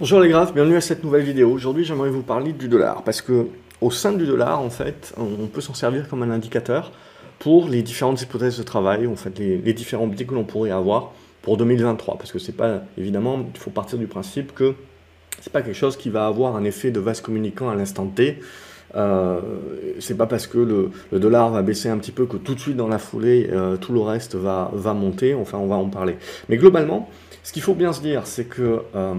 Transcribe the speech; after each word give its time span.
Bonjour 0.00 0.18
les 0.18 0.28
graphes, 0.28 0.52
bienvenue 0.52 0.74
à 0.74 0.80
cette 0.80 1.04
nouvelle 1.04 1.22
vidéo. 1.22 1.52
Aujourd'hui 1.52 1.84
j'aimerais 1.84 2.10
vous 2.10 2.24
parler 2.24 2.52
du 2.52 2.66
dollar 2.66 3.04
parce 3.04 3.22
que 3.22 3.46
au 3.80 3.92
sein 3.92 4.12
du 4.12 4.26
dollar 4.26 4.60
en 4.60 4.68
fait 4.68 5.14
on 5.16 5.46
peut 5.46 5.60
s'en 5.60 5.72
servir 5.72 6.08
comme 6.08 6.24
un 6.24 6.30
indicateur 6.30 6.90
pour 7.38 7.68
les 7.68 7.80
différentes 7.80 8.20
hypothèses 8.20 8.58
de 8.58 8.64
travail, 8.64 9.06
en 9.06 9.14
fait 9.14 9.38
les, 9.38 9.72
différents 9.72 10.08
budgets 10.08 10.24
que 10.24 10.34
l'on 10.34 10.42
pourrait 10.42 10.72
avoir 10.72 11.12
pour 11.42 11.56
2023 11.58 12.18
parce 12.18 12.32
que 12.32 12.40
c'est 12.40 12.56
pas 12.56 12.82
évidemment 12.98 13.46
il 13.54 13.60
faut 13.60 13.70
partir 13.70 13.96
du 13.96 14.08
principe 14.08 14.52
que 14.52 14.74
c'est 15.40 15.52
pas 15.52 15.62
quelque 15.62 15.76
chose 15.76 15.96
qui 15.96 16.10
va 16.10 16.26
avoir 16.26 16.56
un 16.56 16.64
effet 16.64 16.90
de 16.90 16.98
vase 16.98 17.20
communicant 17.20 17.68
à 17.68 17.76
l'instant 17.76 18.06
T. 18.08 18.40
Euh, 18.96 19.40
c'est 20.00 20.16
pas 20.16 20.26
parce 20.26 20.48
que 20.48 20.58
le, 20.58 20.90
dollar 21.20 21.50
va 21.50 21.62
baisser 21.62 21.88
un 21.88 21.98
petit 21.98 22.12
peu 22.12 22.26
que 22.26 22.36
tout 22.36 22.56
de 22.56 22.60
suite 22.60 22.76
dans 22.76 22.88
la 22.88 22.98
foulée 22.98 23.48
euh, 23.52 23.76
tout 23.76 23.92
le 23.92 24.00
reste 24.00 24.34
va, 24.34 24.72
va 24.72 24.92
monter, 24.92 25.34
enfin 25.34 25.58
on 25.58 25.66
va 25.68 25.76
en 25.76 25.88
parler. 25.88 26.16
Mais 26.48 26.56
globalement, 26.56 27.08
ce 27.44 27.52
qu'il 27.52 27.62
faut 27.62 27.74
bien 27.74 27.92
se 27.92 28.00
dire, 28.00 28.26
c'est 28.26 28.46
que 28.46 28.80
euh, 28.96 29.14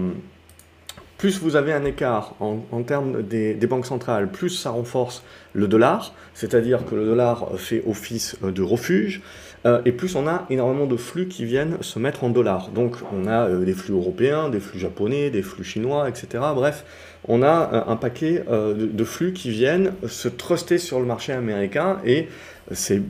plus 1.18 1.40
vous 1.40 1.56
avez 1.56 1.72
un 1.72 1.84
écart 1.84 2.34
en, 2.40 2.82
termes 2.82 3.22
des, 3.22 3.54
banques 3.66 3.86
centrales, 3.86 4.28
plus 4.28 4.50
ça 4.50 4.70
renforce 4.70 5.22
le 5.54 5.66
dollar, 5.66 6.14
c'est-à-dire 6.34 6.84
que 6.84 6.94
le 6.94 7.06
dollar 7.06 7.48
fait 7.56 7.82
office 7.86 8.36
de 8.42 8.62
refuge, 8.62 9.22
euh, 9.64 9.80
et 9.84 9.92
plus 9.92 10.14
on 10.14 10.28
a 10.28 10.46
énormément 10.50 10.86
de 10.86 10.96
flux 10.96 11.26
qui 11.26 11.44
viennent 11.44 11.78
se 11.80 11.98
mettre 11.98 12.24
en 12.24 12.30
dollars. 12.30 12.68
Donc 12.68 12.96
on 13.12 13.26
a 13.26 13.48
euh, 13.48 13.64
des 13.64 13.72
flux 13.72 13.94
européens, 13.94 14.50
des 14.50 14.60
flux 14.60 14.78
japonais, 14.78 15.30
des 15.30 15.42
flux 15.42 15.64
chinois, 15.64 16.08
etc. 16.08 16.44
Bref, 16.54 16.84
on 17.26 17.42
a 17.42 17.70
euh, 17.72 17.82
un 17.90 17.96
paquet 17.96 18.44
de, 18.46 19.04
flux 19.04 19.32
qui 19.32 19.50
viennent 19.50 19.92
se 20.06 20.28
truster 20.28 20.78
sur 20.78 21.00
le 21.00 21.06
marché 21.06 21.32
américain 21.32 21.98
et 22.04 22.28
c'est 22.72 23.02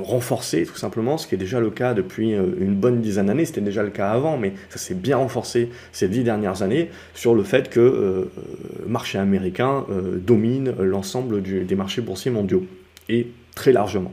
renforcé 0.00 0.64
tout 0.64 0.76
simplement, 0.76 1.18
ce 1.18 1.26
qui 1.26 1.34
est 1.34 1.38
déjà 1.38 1.60
le 1.60 1.70
cas 1.70 1.94
depuis 1.94 2.32
une 2.32 2.74
bonne 2.74 3.00
dizaine 3.00 3.26
d'années, 3.26 3.44
c'était 3.44 3.60
déjà 3.60 3.82
le 3.82 3.90
cas 3.90 4.10
avant, 4.10 4.36
mais 4.38 4.52
ça 4.70 4.78
s'est 4.78 4.94
bien 4.94 5.16
renforcé 5.16 5.70
ces 5.92 6.08
dix 6.08 6.24
dernières 6.24 6.62
années 6.62 6.90
sur 7.14 7.34
le 7.34 7.42
fait 7.42 7.70
que 7.70 7.80
le 7.80 8.88
marché 8.88 9.18
américain 9.18 9.84
domine 10.16 10.74
l'ensemble 10.80 11.42
des 11.42 11.74
marchés 11.74 12.02
boursiers 12.02 12.30
mondiaux, 12.30 12.66
et 13.08 13.28
très 13.54 13.72
largement. 13.72 14.12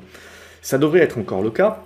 Ça 0.62 0.78
devrait 0.78 1.02
être 1.02 1.18
encore 1.18 1.42
le 1.42 1.52
cas. 1.52 1.84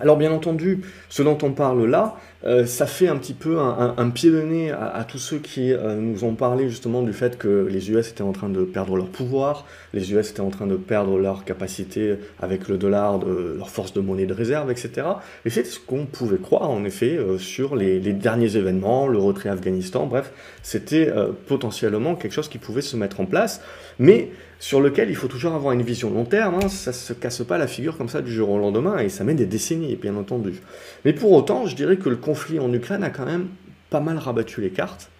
Alors 0.00 0.16
bien 0.16 0.32
entendu, 0.32 0.80
ce 1.10 1.22
dont 1.22 1.36
on 1.42 1.52
parle 1.52 1.84
là, 1.84 2.16
euh, 2.44 2.64
ça 2.64 2.86
fait 2.86 3.08
un 3.08 3.16
petit 3.16 3.34
peu 3.34 3.58
un, 3.60 4.10
pied 4.10 4.30
de 4.30 4.40
nez 4.40 4.70
à, 4.70 5.04
tous 5.06 5.18
ceux 5.18 5.36
qui 5.36 5.70
euh, 5.70 5.96
nous 5.96 6.24
ont 6.24 6.34
parlé 6.34 6.70
justement 6.70 7.02
du 7.02 7.12
fait 7.12 7.36
que 7.36 7.68
les 7.70 7.90
US 7.90 8.08
étaient 8.08 8.22
en 8.22 8.32
train 8.32 8.48
de 8.48 8.64
perdre 8.64 8.96
leur 8.96 9.08
pouvoir, 9.08 9.66
les 9.92 10.14
US 10.14 10.30
étaient 10.30 10.40
en 10.40 10.48
train 10.48 10.66
de 10.66 10.76
perdre 10.76 11.18
leur 11.18 11.44
capacité 11.44 12.16
avec 12.40 12.68
le 12.68 12.78
dollar, 12.78 13.20
leur 13.22 13.68
force 13.68 13.92
de 13.92 14.00
monnaie 14.00 14.24
de 14.24 14.32
réserve, 14.32 14.70
etc. 14.70 15.06
Et 15.44 15.50
c'est 15.50 15.66
ce 15.66 15.78
qu'on 15.78 16.06
pouvait 16.06 16.38
croire 16.38 16.70
en 16.70 16.84
effet 16.84 17.18
euh, 17.18 17.36
sur 17.36 17.76
les, 17.76 18.00
les, 18.00 18.14
derniers 18.14 18.56
événements, 18.56 19.08
le 19.08 19.18
retrait 19.18 19.50
Afghanistan, 19.50 20.06
bref, 20.06 20.32
c'était 20.62 21.12
potentiellement 21.46 22.14
quelque 22.14 22.32
chose 22.32 22.48
qui 22.48 22.58
pouvait 22.58 22.82
se 22.82 22.96
mettre 22.96 23.20
en 23.20 23.26
place. 23.26 23.60
Mais 23.98 24.30
sur 24.62 24.80
lequel 24.80 25.10
il 25.10 25.16
faut 25.16 25.26
toujours 25.26 25.54
avoir 25.54 25.72
une 25.72 25.82
vision 25.82 26.08
long 26.08 26.24
terme. 26.24 26.54
Hein. 26.54 26.68
Ça 26.68 26.92
ne 26.92 26.94
se 26.96 27.12
casse 27.12 27.42
pas 27.42 27.58
la 27.58 27.66
figure 27.66 27.98
comme 27.98 28.08
ça 28.08 28.22
du 28.22 28.32
jour 28.32 28.48
au 28.48 28.58
lendemain 28.58 28.96
et 28.98 29.08
ça 29.08 29.24
met 29.24 29.34
des 29.34 29.44
décennies, 29.44 29.96
bien 29.96 30.14
entendu. 30.14 30.60
Mais 31.04 31.12
pour 31.12 31.32
autant, 31.32 31.66
je 31.66 31.74
dirais 31.74 31.96
que 31.96 32.08
le 32.08 32.14
conflit 32.14 32.60
en 32.60 32.72
Ukraine 32.72 33.02
a 33.02 33.10
quand 33.10 33.26
même 33.26 33.48
pas 33.90 33.98
mal 33.98 34.18
rabattu 34.18 34.60
les 34.60 34.70
cartes. 34.70 35.10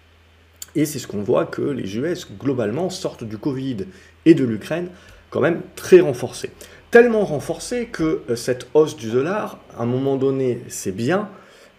Et 0.75 0.85
c'est 0.85 0.97
ce 0.97 1.07
qu'on 1.07 1.23
voit 1.23 1.45
que 1.45 1.61
les 1.61 1.97
US, 1.97 2.25
globalement, 2.39 2.89
sortent 2.89 3.25
du 3.25 3.37
Covid 3.37 3.79
et 4.25 4.33
de 4.33 4.45
l'Ukraine 4.45 4.87
quand 5.29 5.41
même 5.41 5.59
très 5.75 5.99
renforcés. 5.99 6.51
Tellement 6.89 7.25
renforcés 7.25 7.87
que 7.87 8.21
euh, 8.29 8.37
cette 8.37 8.67
hausse 8.73 8.95
du 8.95 9.11
dollar, 9.11 9.59
à 9.77 9.83
un 9.83 9.85
moment 9.85 10.15
donné, 10.15 10.61
c'est 10.69 10.95
bien, 10.95 11.27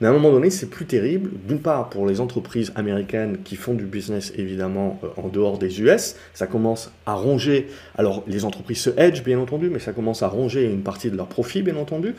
mais 0.01 0.09
à 0.09 0.11
un 0.11 0.13
moment 0.13 0.33
donné, 0.33 0.51
c'est 0.51 0.67
plus 0.67 0.87
terrible, 0.87 1.31
d'une 1.47 1.61
part 1.61 1.89
pour 1.89 2.07
les 2.07 2.21
entreprises 2.21 2.73
américaines 2.75 3.39
qui 3.45 3.55
font 3.55 3.75
du 3.75 3.85
business 3.85 4.33
évidemment 4.37 4.99
euh, 5.05 5.09
en 5.17 5.29
dehors 5.29 5.57
des 5.59 5.81
US, 5.81 6.17
ça 6.33 6.47
commence 6.47 6.93
à 7.07 7.15
ronger, 7.15 7.69
alors 7.97 8.25
les 8.27 8.45
entreprises 8.45 8.81
se 8.81 8.91
hedge 8.99 9.23
bien 9.23 9.39
entendu, 9.39 9.71
mais 9.71 9.79
ça 9.79 9.93
commence 9.93 10.23
à 10.23 10.29
ronger 10.29 10.65
une 10.65 10.83
partie 10.83 11.11
de 11.11 11.17
leurs 11.17 11.29
profits 11.29 11.63
bien 11.63 11.77
entendu. 11.77 12.15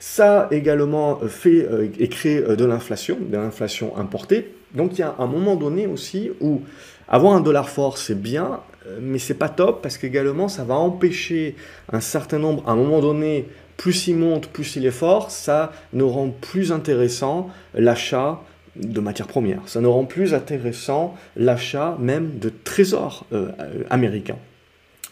Ça 0.00 0.48
également 0.50 1.20
euh, 1.22 1.28
fait 1.28 1.66
euh, 1.70 1.88
et 1.98 2.08
crée 2.08 2.40
de 2.40 2.64
l'inflation, 2.64 3.18
de 3.20 3.36
l'inflation 3.36 3.96
importée. 3.98 4.54
Donc 4.74 4.92
il 4.94 5.00
y 5.00 5.04
a 5.04 5.14
un 5.18 5.26
moment 5.26 5.56
donné 5.56 5.86
aussi 5.86 6.30
où 6.40 6.62
avoir 7.08 7.34
un 7.34 7.40
dollar 7.40 7.68
fort 7.68 7.98
c'est 7.98 8.20
bien, 8.20 8.60
mais 9.00 9.18
c'est 9.18 9.34
pas 9.34 9.48
top 9.48 9.82
parce 9.82 9.98
qu'également 9.98 10.48
ça 10.48 10.64
va 10.64 10.74
empêcher 10.74 11.56
un 11.92 12.00
certain 12.00 12.38
nombre, 12.38 12.62
à 12.66 12.72
un 12.72 12.76
moment 12.76 13.00
donné, 13.00 13.46
plus 13.78 14.08
il 14.08 14.16
monte, 14.16 14.48
plus 14.48 14.76
il 14.76 14.84
est 14.84 14.90
fort, 14.90 15.30
ça 15.30 15.72
nous 15.94 16.10
rend 16.10 16.28
plus 16.28 16.72
intéressant 16.72 17.48
l'achat 17.72 18.42
de 18.76 19.00
matières 19.00 19.28
premières. 19.28 19.62
Ça 19.66 19.80
nous 19.80 19.90
rend 19.90 20.04
plus 20.04 20.34
intéressant 20.34 21.14
l'achat 21.36 21.96
même 21.98 22.38
de 22.38 22.52
trésors 22.64 23.24
euh, 23.32 23.50
américains. 23.88 24.38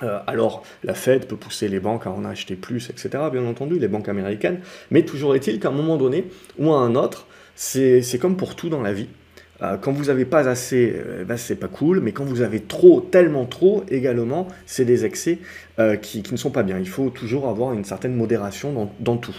Euh, 0.03 0.19
alors, 0.27 0.63
la 0.85 0.95
Fed 0.95 1.27
peut 1.27 1.37
pousser 1.37 1.69
les 1.69 1.81
banques 1.81 2.07
à 2.07 2.11
en 2.11 2.25
acheter 2.25 2.55
plus, 2.57 2.91
etc., 2.91 3.09
bien 3.33 3.47
entendu, 3.47 3.79
les 3.79 3.89
banques 3.89 4.09
américaines, 4.09 4.61
mais 4.91 5.05
toujours 5.05 5.35
est-il 5.35 5.59
qu'à 5.59 5.69
un 5.69 5.73
moment 5.73 5.97
donné 5.97 6.27
ou 6.59 6.73
à 6.73 6.79
un 6.79 6.97
autre, 6.97 7.27
c'est 7.55 8.19
comme 8.21 8.37
pour 8.37 8.57
tout 8.57 8.69
dans 8.69 8.83
la 8.83 8.93
vie, 8.93 9.09
euh, 9.09 9.26
quand 9.61 9.93
vous 9.93 10.05
n'avez 10.05 10.27
pas 10.27 10.49
assez, 10.49 10.95
euh, 10.97 11.25
ben, 11.25 11.37
c'est 11.37 11.57
pas 11.57 11.69
cool, 11.69 12.01
mais 12.01 12.13
quand 12.13 12.25
vous 12.25 12.43
avez 12.43 12.61
trop, 12.61 13.01
tellement 13.01 13.47
trop, 13.47 13.85
également, 13.89 14.49
c'est 14.67 14.85
des 14.85 15.05
excès 15.05 15.39
euh, 15.79 15.97
qui, 15.97 16.23
ne 16.31 16.37
sont 16.37 16.51
pas 16.51 16.63
bien. 16.63 16.79
Il 16.79 16.89
faut 16.89 17.09
toujours 17.09 17.49
avoir 17.49 17.73
une 17.73 17.85
certaine 17.85 18.15
modération 18.15 18.91
dans, 19.01 19.17
tout. 19.17 19.37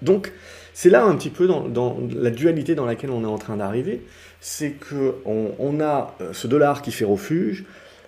donc, 0.00 0.32
c'est 0.72 0.88
là 0.88 1.04
un 1.04 1.14
petit 1.16 1.30
peu 1.30 1.46
dans, 1.46 1.98
la 2.10 2.30
dualité 2.30 2.74
dans 2.74 2.86
laquelle 2.86 3.10
on 3.10 3.22
est 3.22 3.26
en 3.26 3.38
train 3.38 3.56
d'arriver, 3.56 4.02
c'est 4.40 4.72
qu'on 4.72 5.52
on 5.58 5.80
a 5.80 6.16
ce 6.32 6.46
dollar 6.46 6.80
qui 6.80 6.90
fait 6.90 7.04
refuge, 7.04 7.64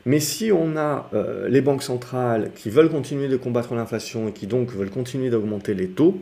mais 0.07 0.21
si 0.21 0.51
on 0.53 0.77
a 0.77 1.11
les 1.49 1.61
banques 1.61 1.83
centrales 1.83 2.51
qui 2.55 2.71
veulent 2.71 2.89
continuer 2.89 3.29
de 3.29 3.37
combattre 3.37 3.75
l'inflation 3.75 4.29
et 4.29 4.33
qui 4.33 4.47
donc 4.47 4.71
veulent 4.73 4.91
continuer 4.91 5.29
d'augmenter 5.29 5.75
les 5.75 5.89
taux, 5.89 6.21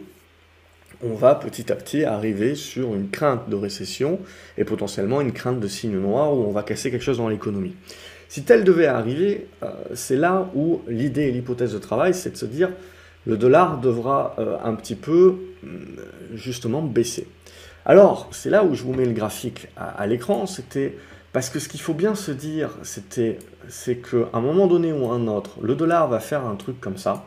on 1.03 1.15
va 1.15 1.35
petit 1.35 1.73
à 1.73 1.77
petit 1.77 2.05
arriver 2.05 2.55
sur 2.55 2.95
une 2.95 3.11
crainte 3.11 3.49
de 3.49 3.57
récession 3.57 4.19
et 4.59 4.65
potentiellement 4.65 5.21
une 5.21 5.33
crainte 5.33 5.61
de 5.61 5.69
signe 5.69 5.99
noir 5.99 6.33
où 6.35 6.45
on 6.45 6.53
va 6.53 6.63
casser 6.63 6.91
quelque 6.91 7.03
chose 7.03 7.19
dans 7.19 7.29
l'économie. 7.29 7.75
Si 8.29 8.45
tel 8.45 8.63
devait 8.63 8.87
arriver, 8.87 9.49
euh, 9.63 9.73
c'est 9.95 10.17
là 10.17 10.49
où 10.55 10.83
l'idée 10.87 11.23
et 11.23 11.33
l'hypothèse 11.33 11.73
de 11.73 11.79
travail, 11.79 12.15
c'est 12.15 12.31
de 12.31 12.37
se 12.37 12.47
dire 12.47 12.71
le 13.27 13.37
dollar 13.37 13.81
devra 13.81 14.37
euh, 14.39 14.57
un 14.63 14.75
petit 14.75 14.95
peu 14.95 15.37
euh, 15.65 15.69
justement 16.35 16.83
baisser. 16.83 17.27
Alors, 17.85 18.29
c'est 18.31 18.51
là 18.51 18.63
où 18.65 18.75
je 18.75 18.83
vous 18.85 18.93
mets 18.93 19.07
le 19.07 19.13
graphique 19.13 19.69
à, 19.77 20.07
l'écran, 20.07 20.47
c'était 20.47 20.97
parce 21.33 21.49
que 21.49 21.59
ce 21.59 21.69
qu'il 21.69 21.81
faut 21.81 21.95
bien 21.95 22.15
se 22.15 22.31
dire, 22.31 22.71
c'était, 22.83 23.39
c'est 23.69 23.97
qu'à 23.97 24.29
un 24.33 24.41
moment 24.41 24.67
donné 24.67 24.93
ou 24.93 25.11
un 25.11 25.27
autre, 25.27 25.59
le 25.63 25.75
dollar 25.75 26.09
va 26.09 26.21
faire 26.21 26.45
un 26.45 26.57
truc 26.57 26.81
comme 26.81 26.99
ça, 26.99 27.25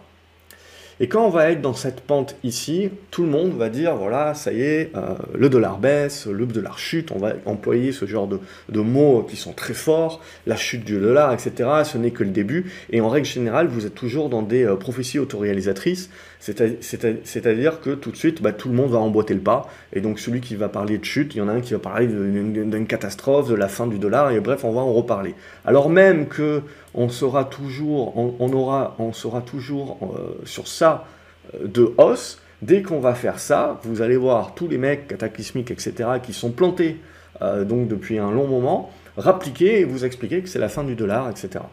et 1.00 1.08
quand 1.08 1.26
on 1.26 1.30
va 1.30 1.50
être 1.50 1.62
dans 1.62 1.74
cette 1.74 2.02
pente 2.02 2.36
ici, 2.44 2.90
tout 3.09 3.24
le 3.24 3.30
monde 3.30 3.58
va 3.58 3.70
dire, 3.70 3.96
voilà, 3.96 4.34
ça 4.34 4.54
y 4.54 4.62
est, 4.62 4.92
euh, 4.96 5.16
le 5.34 5.50
dollar 5.50 5.80
baisse, 5.80 6.28
le 6.28 6.46
dollar 6.46 6.78
chute, 6.78 7.12
on 7.12 7.18
va 7.18 7.34
employer 7.46 7.92
ce 7.92 8.06
genre 8.06 8.28
de, 8.28 8.80
mots 8.80 9.26
qui 9.28 9.36
sont 9.36 9.54
très 9.54 9.74
forts, 9.74 10.22
la 10.46 10.56
chute 10.56 10.84
du 10.84 11.00
dollar, 11.00 11.34
etc. 11.34 11.70
Ce 11.84 11.98
n'est 11.98 12.12
que 12.12 12.24
le 12.24 12.30
début. 12.30 12.72
Et 12.92 13.02
en 13.02 13.09
règle 13.09 13.26
générale, 13.26 13.68
vous 13.68 13.86
êtes 13.86 13.96
toujours 13.96 14.30
dans 14.30 14.42
des 14.42 14.66
euh, 14.66 14.76
prophéties 14.76 15.20
autoréalisatrices, 15.20 16.09
c'est-à-dire 16.40 17.80
que 17.80 17.92
tout 17.92 18.12
de 18.12 18.18
suite, 18.18 18.42
bah, 18.42 18.52
tout 18.52 18.68
le 18.68 18.75
monde 18.75 18.92
va 18.92 19.00
emboîter 19.00 19.34
le 19.34 19.40
pas. 19.40 19.70
Et 19.94 20.02
donc 20.02 20.20
celui 20.20 20.42
qui 20.42 20.56
va 20.56 20.68
parler 20.68 20.98
de 20.98 21.06
chute, 21.06 21.34
il 21.36 21.38
y 21.38 21.42
en 21.42 21.48
a 21.48 21.54
un 21.54 21.62
qui 21.62 21.74
va 21.74 21.80
parler 21.80 22.08
d'une 22.08 22.86
catastrophe, 22.86 23.50
de 23.50 23.56
la 23.56 23.70
fin 23.70 23.88
du 23.88 23.98
dollar, 23.98 24.31
et 24.31 24.42
bref, 24.42 24.66
on 24.66 24.74
va 24.74 24.81
en 24.81 24.92
reparler. 24.92 25.36
Alors 25.66 25.90
même 25.90 26.28
que 26.28 26.62
on 26.96 27.10
sera 27.10 27.46
toujours, 27.46 28.16
on, 28.18 28.54
aura, 28.54 28.96
on 29.00 29.14
sera 29.14 29.42
toujours 29.42 29.98
euh, 30.04 30.40
sur 30.46 30.68
ça 30.68 30.82
euh, 30.83 31.67
de 31.67 31.94
hausse. 31.97 32.39
Dès 32.61 32.81
qu'on 32.81 32.99
va 32.99 33.13
faire 33.13 33.39
ça, 33.39 33.79
vous 33.83 34.01
allez 34.01 34.16
voir 34.16 34.55
tous 34.55 34.67
les 34.67 34.77
mecs 34.77 35.07
cataclysmiques, 35.07 35.71
etc., 35.71 35.94
qui 36.21 36.31
sont 36.31 36.51
plantés 36.51 36.97
euh, 37.41 37.66
donc 37.66 37.88
depuis 37.88 38.19
un 38.19 38.31
long 38.31 38.47
moment, 38.47 38.91
rappliquer 39.18 39.81
et 39.81 39.83
vous 39.83 40.06
expliquer 40.06 40.41
que 40.41 40.47
c'est 40.47 40.59
la 40.59 40.69
fin 40.69 40.83
du 40.83 40.95
dollar, 40.95 41.30
etc. 41.30 41.65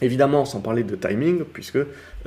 Évidemment, 0.00 0.44
sans 0.44 0.60
parler 0.60 0.82
de 0.82 0.96
timing, 0.96 1.44
puisque 1.44 1.78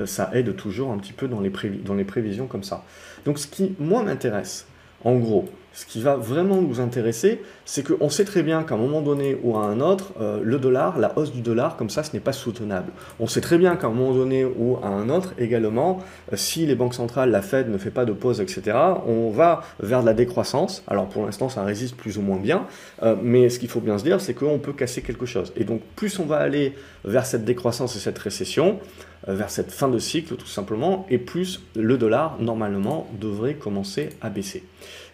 ça 0.05 0.29
aide 0.33 0.55
toujours 0.55 0.91
un 0.91 0.97
petit 0.97 1.11
peu 1.11 1.27
dans 1.27 1.41
les, 1.41 1.51
dans 1.83 1.95
les 1.95 2.05
prévisions 2.05 2.45
comme 2.45 2.63
ça. 2.63 2.83
Donc 3.25 3.39
ce 3.39 3.47
qui, 3.47 3.75
moi, 3.79 4.03
m'intéresse, 4.03 4.67
en 5.03 5.15
gros, 5.15 5.49
ce 5.77 5.85
qui 5.85 6.01
va 6.01 6.15
vraiment 6.15 6.59
nous 6.59 6.79
intéresser, 6.79 7.39
c'est 7.63 7.85
qu'on 7.85 8.09
sait 8.09 8.25
très 8.25 8.41
bien 8.41 8.63
qu'à 8.63 8.73
un 8.73 8.79
moment 8.79 9.01
donné 9.01 9.37
ou 9.43 9.57
à 9.57 9.59
un 9.59 9.79
autre, 9.79 10.11
euh, 10.19 10.39
le 10.41 10.57
dollar, 10.57 10.97
la 10.97 11.15
hausse 11.19 11.31
du 11.31 11.41
dollar, 11.41 11.77
comme 11.77 11.91
ça, 11.91 12.01
ce 12.01 12.13
n'est 12.13 12.19
pas 12.19 12.33
soutenable. 12.33 12.91
On 13.19 13.27
sait 13.27 13.41
très 13.41 13.59
bien 13.59 13.75
qu'à 13.75 13.85
un 13.85 13.91
moment 13.91 14.11
donné 14.11 14.43
ou 14.43 14.77
à 14.81 14.87
un 14.87 15.07
autre, 15.09 15.35
également, 15.37 15.99
euh, 16.33 16.35
si 16.35 16.65
les 16.65 16.73
banques 16.73 16.95
centrales, 16.95 17.29
la 17.29 17.43
Fed 17.43 17.69
ne 17.69 17.77
fait 17.77 17.91
pas 17.91 18.05
de 18.05 18.11
pause, 18.11 18.41
etc., 18.41 18.75
on 19.05 19.29
va 19.29 19.61
vers 19.79 20.01
de 20.01 20.07
la 20.07 20.15
décroissance. 20.15 20.81
Alors 20.87 21.07
pour 21.09 21.27
l'instant, 21.27 21.47
ça 21.47 21.63
résiste 21.63 21.95
plus 21.95 22.17
ou 22.17 22.23
moins 22.23 22.39
bien, 22.39 22.65
euh, 23.03 23.15
mais 23.21 23.47
ce 23.49 23.59
qu'il 23.59 23.69
faut 23.69 23.79
bien 23.79 23.99
se 23.99 24.03
dire, 24.03 24.19
c'est 24.19 24.33
qu'on 24.33 24.57
peut 24.57 24.73
casser 24.73 25.03
quelque 25.03 25.27
chose. 25.27 25.53
Et 25.55 25.63
donc, 25.63 25.81
plus 25.95 26.17
on 26.17 26.25
va 26.25 26.37
aller 26.37 26.73
vers 27.05 27.27
cette 27.27 27.45
décroissance 27.45 27.95
et 27.95 27.99
cette 27.99 28.17
récession, 28.17 28.79
vers 29.27 29.49
cette 29.49 29.71
fin 29.71 29.89
de 29.89 29.99
cycle 29.99 30.35
tout 30.35 30.47
simplement, 30.47 31.05
et 31.09 31.17
plus 31.17 31.61
le 31.75 31.97
dollar, 31.97 32.37
normalement, 32.39 33.07
devrait 33.19 33.55
commencer 33.55 34.09
à 34.21 34.29
baisser. 34.29 34.63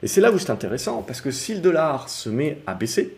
Et 0.04 0.08
c'est 0.08 0.20
là 0.20 0.32
où 0.32 0.38
c'est 0.38 0.52
intéressant, 0.54 1.04
parce 1.06 1.20
que 1.20 1.32
si 1.32 1.56
le 1.56 1.60
dollar 1.60 2.08
se 2.08 2.30
met 2.30 2.60
à 2.68 2.74
baisser, 2.74 3.18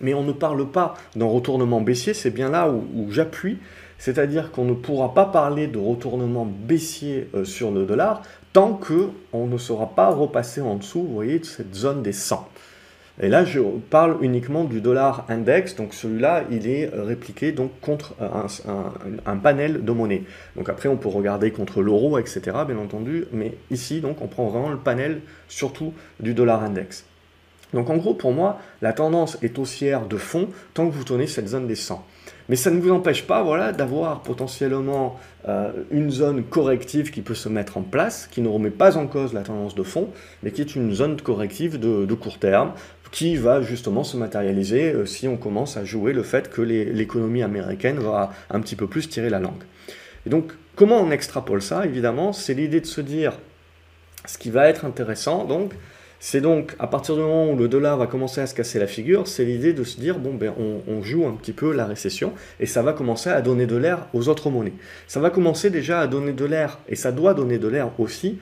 Mais 0.00 0.14
on 0.14 0.22
ne 0.22 0.30
parle 0.30 0.70
pas 0.70 0.94
d'un 1.16 1.26
retournement 1.26 1.80
baissier, 1.80 2.14
c'est 2.14 2.30
bien 2.30 2.50
là 2.50 2.70
où, 2.70 3.10
j'appuie, 3.10 3.58
c'est-à-dire 3.98 4.52
qu'on 4.52 4.64
ne 4.64 4.74
pourra 4.74 5.12
pas 5.12 5.24
parler 5.24 5.66
de 5.66 5.78
retournement 5.78 6.46
baissier 6.46 7.28
euh, 7.34 7.44
sur 7.44 7.72
le 7.72 7.84
dollar 7.84 8.22
tant 8.52 8.74
qu'on 8.74 9.46
ne 9.46 9.58
sera 9.58 9.94
pas 9.94 10.10
repassé 10.10 10.60
en 10.60 10.76
dessous, 10.76 11.02
vous 11.02 11.14
voyez, 11.14 11.40
de 11.40 11.44
cette 11.44 11.74
zone 11.74 12.02
des 12.02 12.12
100. 12.12 12.48
Et 13.20 13.28
là, 13.28 13.44
je 13.44 13.60
parle 13.90 14.16
uniquement 14.20 14.64
du 14.64 14.80
dollar 14.80 15.24
index, 15.28 15.74
donc 15.74 15.92
celui-là, 15.92 16.44
il 16.52 16.68
est 16.68 16.88
répliqué 16.94 17.50
donc 17.50 17.72
contre 17.80 18.14
un, 18.20 19.36
panel 19.36 19.84
de 19.84 19.92
monnaie. 19.92 20.22
Donc 20.56 20.68
après, 20.68 20.88
on 20.88 20.96
peut 20.96 21.08
regarder 21.08 21.50
contre 21.50 21.82
l'euro, 21.82 22.18
etc., 22.18 22.40
bien 22.66 22.78
entendu, 22.78 23.24
mais 23.32 23.54
ici, 23.70 24.00
donc, 24.00 24.22
on 24.22 24.28
prend 24.28 24.46
vraiment 24.46 24.70
le 24.70 24.78
panel 24.78 25.20
surtout 25.48 25.92
du 26.20 26.32
dollar 26.32 26.62
index. 26.62 27.04
Donc 27.74 27.90
en 27.90 27.96
gros, 27.96 28.14
pour 28.14 28.32
moi, 28.32 28.58
la 28.80 28.92
tendance 28.92 29.36
est 29.42 29.58
haussière 29.58 30.06
de 30.06 30.16
fond 30.16 30.48
tant 30.72 30.88
que 30.88 30.94
vous 30.94 31.04
tenez 31.04 31.26
cette 31.26 31.48
zone 31.48 31.66
des 31.66 31.74
100. 31.74 32.04
Mais 32.48 32.56
ça 32.56 32.70
ne 32.70 32.80
vous 32.80 32.90
empêche 32.90 33.26
pas 33.26 33.42
voilà, 33.42 33.72
d'avoir 33.72 34.22
potentiellement 34.22 35.18
euh, 35.46 35.70
une 35.90 36.10
zone 36.10 36.44
corrective 36.44 37.10
qui 37.10 37.20
peut 37.20 37.34
se 37.34 37.50
mettre 37.50 37.76
en 37.76 37.82
place, 37.82 38.26
qui 38.26 38.40
ne 38.40 38.48
remet 38.48 38.70
pas 38.70 38.96
en 38.96 39.06
cause 39.06 39.34
la 39.34 39.42
tendance 39.42 39.74
de 39.74 39.82
fond, 39.82 40.08
mais 40.42 40.50
qui 40.50 40.62
est 40.62 40.74
une 40.74 40.94
zone 40.94 41.20
corrective 41.20 41.78
de 41.78 42.14
court 42.14 42.38
terme, 42.38 42.72
qui 43.10 43.36
va 43.36 43.62
justement 43.62 44.04
se 44.04 44.16
matérialiser 44.16 44.92
euh, 44.92 45.06
si 45.06 45.28
on 45.28 45.36
commence 45.36 45.76
à 45.76 45.84
jouer 45.84 46.12
le 46.12 46.22
fait 46.22 46.50
que 46.50 46.62
l'économie 46.62 47.42
américaine 47.42 47.98
va 47.98 48.32
un 48.50 48.60
petit 48.60 48.76
peu 48.76 48.86
plus 48.86 49.08
tirer 49.08 49.30
la 49.30 49.38
langue. 49.38 49.62
Et 50.26 50.30
donc, 50.30 50.52
comment 50.76 51.00
on 51.00 51.10
extrapole 51.10 51.62
ça? 51.62 51.86
Évidemment, 51.86 52.32
c'est 52.32 52.54
l'idée 52.54 52.80
de 52.80 52.86
se 52.86 53.00
dire, 53.00 53.38
ce 54.26 54.38
qui 54.38 54.50
va 54.50 54.68
être 54.68 54.84
intéressant, 54.84 55.44
donc, 55.44 55.72
c'est 56.20 56.40
donc, 56.40 56.74
à 56.80 56.88
partir 56.88 57.14
du 57.14 57.20
moment 57.20 57.48
où 57.50 57.56
le 57.56 57.68
dollar 57.68 57.96
va 57.96 58.08
commencer 58.08 58.40
à 58.40 58.48
se 58.48 58.54
casser 58.54 58.80
la 58.80 58.88
figure, 58.88 59.28
c'est 59.28 59.44
l'idée 59.44 59.72
de 59.72 59.84
se 59.84 60.00
dire, 60.00 60.18
bon, 60.18 60.34
ben, 60.34 60.52
on, 60.58 61.00
joue 61.02 61.26
un 61.26 61.32
petit 61.32 61.52
peu 61.52 61.72
la 61.72 61.86
récession, 61.86 62.32
et 62.58 62.66
ça 62.66 62.82
va 62.82 62.92
commencer 62.92 63.30
à 63.30 63.40
donner 63.40 63.66
de 63.66 63.76
l'air 63.76 64.08
aux 64.12 64.28
autres 64.28 64.50
monnaies. 64.50 64.72
Ça 65.06 65.20
va 65.20 65.30
commencer 65.30 65.70
déjà 65.70 66.00
à 66.00 66.08
donner 66.08 66.32
de 66.32 66.44
l'air, 66.44 66.80
et 66.88 66.96
ça 66.96 67.12
doit 67.12 67.34
donner 67.34 67.58
de 67.58 67.68
l'air 67.68 67.90
aussi 68.00 68.38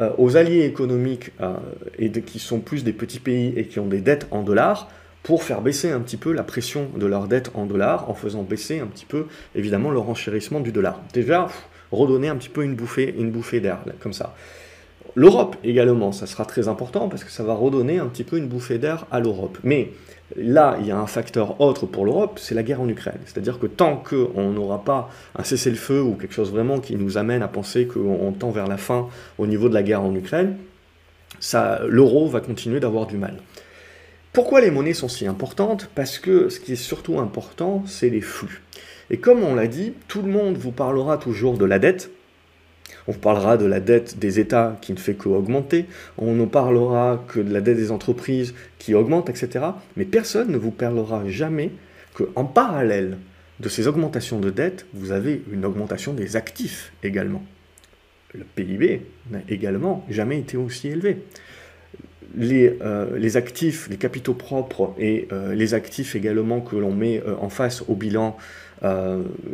euh, 0.00 0.10
aux 0.18 0.36
alliés 0.36 0.64
économiques 0.64 1.30
euh, 1.40 1.54
et 1.98 2.10
qui 2.10 2.38
sont 2.38 2.60
plus 2.60 2.84
des 2.84 2.92
petits 2.92 3.20
pays 3.20 3.52
et 3.56 3.66
qui 3.66 3.78
ont 3.80 3.86
des 3.86 4.00
dettes 4.00 4.26
en 4.30 4.42
dollars 4.42 4.88
pour 5.22 5.42
faire 5.42 5.60
baisser 5.60 5.90
un 5.90 6.00
petit 6.00 6.16
peu 6.16 6.32
la 6.32 6.42
pression 6.42 6.88
de 6.96 7.06
leurs 7.06 7.28
dettes 7.28 7.50
en 7.54 7.66
dollars 7.66 8.08
en 8.08 8.14
faisant 8.14 8.42
baisser 8.42 8.80
un 8.80 8.86
petit 8.86 9.04
peu 9.04 9.26
évidemment 9.54 9.90
le 9.90 9.98
renchérissement 9.98 10.60
du 10.60 10.72
dollar. 10.72 11.00
Déjà, 11.12 11.48
redonner 11.92 12.28
un 12.28 12.36
petit 12.36 12.48
peu 12.48 12.64
une 12.64 12.74
bouffée 12.74 13.60
d'air 13.60 13.80
comme 14.00 14.12
ça. 14.12 14.34
L'Europe 15.16 15.56
également, 15.64 16.12
ça 16.12 16.26
sera 16.26 16.44
très 16.44 16.68
important 16.68 17.08
parce 17.08 17.24
que 17.24 17.30
ça 17.30 17.42
va 17.42 17.54
redonner 17.54 17.98
un 17.98 18.06
petit 18.06 18.24
peu 18.24 18.38
une 18.38 18.46
bouffée 18.46 18.78
d'air 18.78 19.06
à 19.10 19.18
l'Europe. 19.20 19.58
Mais 19.64 19.90
là, 20.36 20.76
il 20.80 20.86
y 20.86 20.92
a 20.92 20.98
un 20.98 21.06
facteur 21.06 21.60
autre 21.60 21.86
pour 21.86 22.04
l'Europe, 22.04 22.38
c'est 22.38 22.54
la 22.54 22.62
guerre 22.62 22.80
en 22.80 22.88
Ukraine. 22.88 23.18
C'est-à-dire 23.26 23.58
que 23.58 23.66
tant 23.66 23.96
qu'on 23.96 24.50
n'aura 24.50 24.84
pas 24.84 25.10
un 25.36 25.42
cessez-le-feu 25.42 26.00
ou 26.00 26.14
quelque 26.14 26.34
chose 26.34 26.52
vraiment 26.52 26.78
qui 26.78 26.94
nous 26.94 27.18
amène 27.18 27.42
à 27.42 27.48
penser 27.48 27.86
qu'on 27.86 28.32
tend 28.32 28.50
vers 28.50 28.68
la 28.68 28.76
fin 28.76 29.08
au 29.38 29.46
niveau 29.46 29.68
de 29.68 29.74
la 29.74 29.82
guerre 29.82 30.02
en 30.02 30.14
Ukraine, 30.14 30.56
l'euro 31.88 32.28
va 32.28 32.40
continuer 32.40 32.78
d'avoir 32.78 33.06
du 33.06 33.16
mal. 33.16 33.36
Pourquoi 34.32 34.60
les 34.60 34.70
monnaies 34.70 34.94
sont 34.94 35.08
si 35.08 35.26
importantes? 35.26 35.90
Parce 35.96 36.20
que 36.20 36.50
ce 36.50 36.60
qui 36.60 36.74
est 36.74 36.76
surtout 36.76 37.18
important, 37.18 37.82
c'est 37.86 38.10
les 38.10 38.20
flux. 38.20 38.62
Et 39.10 39.16
comme 39.16 39.42
on 39.42 39.56
l'a 39.56 39.66
dit, 39.66 39.92
tout 40.06 40.22
le 40.22 40.30
monde 40.30 40.56
vous 40.56 40.70
parlera 40.70 41.18
toujours 41.18 41.58
de 41.58 41.64
la 41.64 41.80
dette, 41.80 42.12
on 43.10 43.12
parlera 43.12 43.56
de 43.56 43.66
la 43.66 43.80
dette 43.80 44.18
des 44.20 44.38
États 44.38 44.78
qui 44.80 44.92
ne 44.92 44.98
fait 44.98 45.14
qu'augmenter, 45.14 45.86
on 46.16 46.32
ne 46.32 46.44
parlera 46.44 47.24
que 47.26 47.40
de 47.40 47.52
la 47.52 47.60
dette 47.60 47.76
des 47.76 47.90
entreprises 47.90 48.54
qui 48.78 48.94
augmente, 48.94 49.28
etc. 49.28 49.64
Mais 49.96 50.04
personne 50.04 50.52
ne 50.52 50.56
vous 50.56 50.70
parlera 50.70 51.28
jamais 51.28 51.72
qu'en 52.14 52.44
parallèle 52.44 53.18
de 53.58 53.68
ces 53.68 53.88
augmentations 53.88 54.38
de 54.38 54.50
dette, 54.50 54.86
vous 54.94 55.10
avez 55.10 55.42
une 55.52 55.64
augmentation 55.64 56.12
des 56.12 56.36
actifs 56.36 56.92
également. 57.02 57.42
Le 58.32 58.44
PIB 58.44 59.02
n'a 59.32 59.40
également 59.48 60.06
jamais 60.08 60.38
été 60.38 60.56
aussi 60.56 60.86
élevé. 60.88 61.24
Les, 62.36 62.78
euh, 62.80 63.34
actifs, 63.34 63.88
les 63.90 63.96
capitaux 63.96 64.34
propres 64.34 64.94
et 64.98 65.26
euh, 65.32 65.52
les 65.52 65.74
actifs 65.74 66.14
également 66.14 66.60
que 66.60 66.76
l'on 66.76 66.92
met 66.92 67.20
euh, 67.26 67.34
en 67.40 67.48
face 67.48 67.82
au 67.88 67.94
bilan 67.96 68.36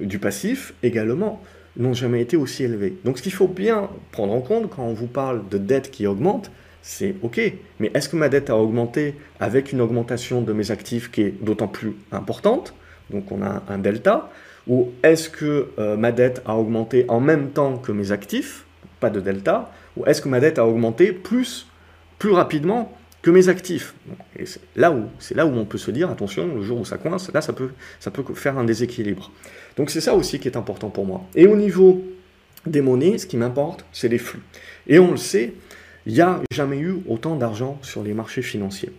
du 0.03 0.20
passif 0.20 0.73
également 0.85 1.43
n'ont 1.76 1.94
jamais 1.94 2.20
été 2.20 2.37
aussi 2.37 2.64
élevés. 2.64 2.96
Donc 3.05 3.19
ce 3.19 3.23
qu'il 3.23 3.32
faut 3.32 3.49
bien 3.49 3.88
prendre 4.12 4.32
en 4.32 4.40
compte 4.40 4.70
quand 4.70 4.84
on 4.84 4.94
vous 4.94 5.06
parle 5.06 5.49
de 5.49 5.58
dette 5.58 5.90
qui 5.90 6.06
augmente, 6.06 6.50
c'est 6.82 7.17
OK, 7.23 7.40
mais 7.81 7.90
est-ce 7.94 8.08
que 8.08 8.17
ma 8.17 8.28
dette 8.28 8.49
a 8.49 8.56
augmenté 8.56 9.17
avec 9.40 9.73
une 9.73 9.81
augmentation 9.81 10.40
de 10.40 10.52
mes 10.52 10.70
actifs 10.70 11.11
qui 11.11 11.23
est 11.23 11.44
d'autant 11.44 11.69
plus 11.69 11.96
importante? 12.12 12.75
Donc 13.11 13.32
on 13.32 13.43
a 13.43 13.62
un 13.69 13.78
delta. 13.78 14.31
Ou 14.69 14.93
est-ce 15.02 15.28
que 15.28 15.69
euh, 15.78 15.96
ma 15.96 16.12
dette 16.12 16.43
a 16.44 16.56
augmenté 16.56 17.05
en 17.08 17.20
même 17.20 17.50
temps 17.50 17.76
que 17.79 17.93
mes 17.93 18.12
actifs? 18.12 18.64
Pas 19.00 19.11
de 19.11 19.20
delta. 19.20 19.72
Ou 19.96 20.06
est-ce 20.06 20.22
que 20.22 20.29
ma 20.29 20.40
dette 20.40 20.58
a 20.58 20.67
augmenté 20.67 21.12
plus, 21.12 21.67
plus 22.19 22.32
rapidement 22.32 22.93
mes 23.31 23.49
actifs. 23.49 23.94
Et 24.38 24.46
c'est 24.46 24.61
là 24.76 24.90
où 24.90 25.05
c'est 25.19 25.34
là 25.34 25.46
où 25.46 25.50
on 25.50 25.64
peut 25.64 25.78
se 25.78 25.90
dire 25.90 26.11
attention, 26.11 26.55
le 26.55 26.62
jour 26.62 26.81
où 26.81 26.84
ça 26.84 26.99
coince, 26.99 27.32
là 27.32 27.40
ça 27.40 27.52
peut 27.52 27.70
ça 28.00 28.11
peut 28.11 28.23
faire 28.34 28.58
un 28.58 28.64
déséquilibre. 28.64 29.31
Donc 29.76 29.90
c'est 29.90 30.00
ça 30.00 30.14
aussi 30.14 30.38
qui 30.38 30.49
est 30.49 30.56
important 30.56 30.90
pour 30.90 31.06
moi. 31.06 31.23
Et 31.34 31.46
au 31.46 31.56
niveau 31.56 32.05
des 32.67 32.81
monnaies, 32.81 33.19
ce 33.19 33.26
qui 33.26 33.37
m'importe, 33.37 33.84
c'est 33.93 34.08
les 34.08 34.19
flux. 34.19 34.43
Et 34.87 34.99
on 34.99 35.12
le 35.12 35.17
sait, 35.17 35.55
il 36.06 36.14
n'y 36.14 36.20
a 36.20 36.40
jamais 36.50 36.78
eu 36.78 36.96
autant 37.08 37.37
d'argent 37.37 37.78
sur 37.82 38.02
les 38.02 38.14
marchés 38.14 38.43
financiers. 38.43 38.93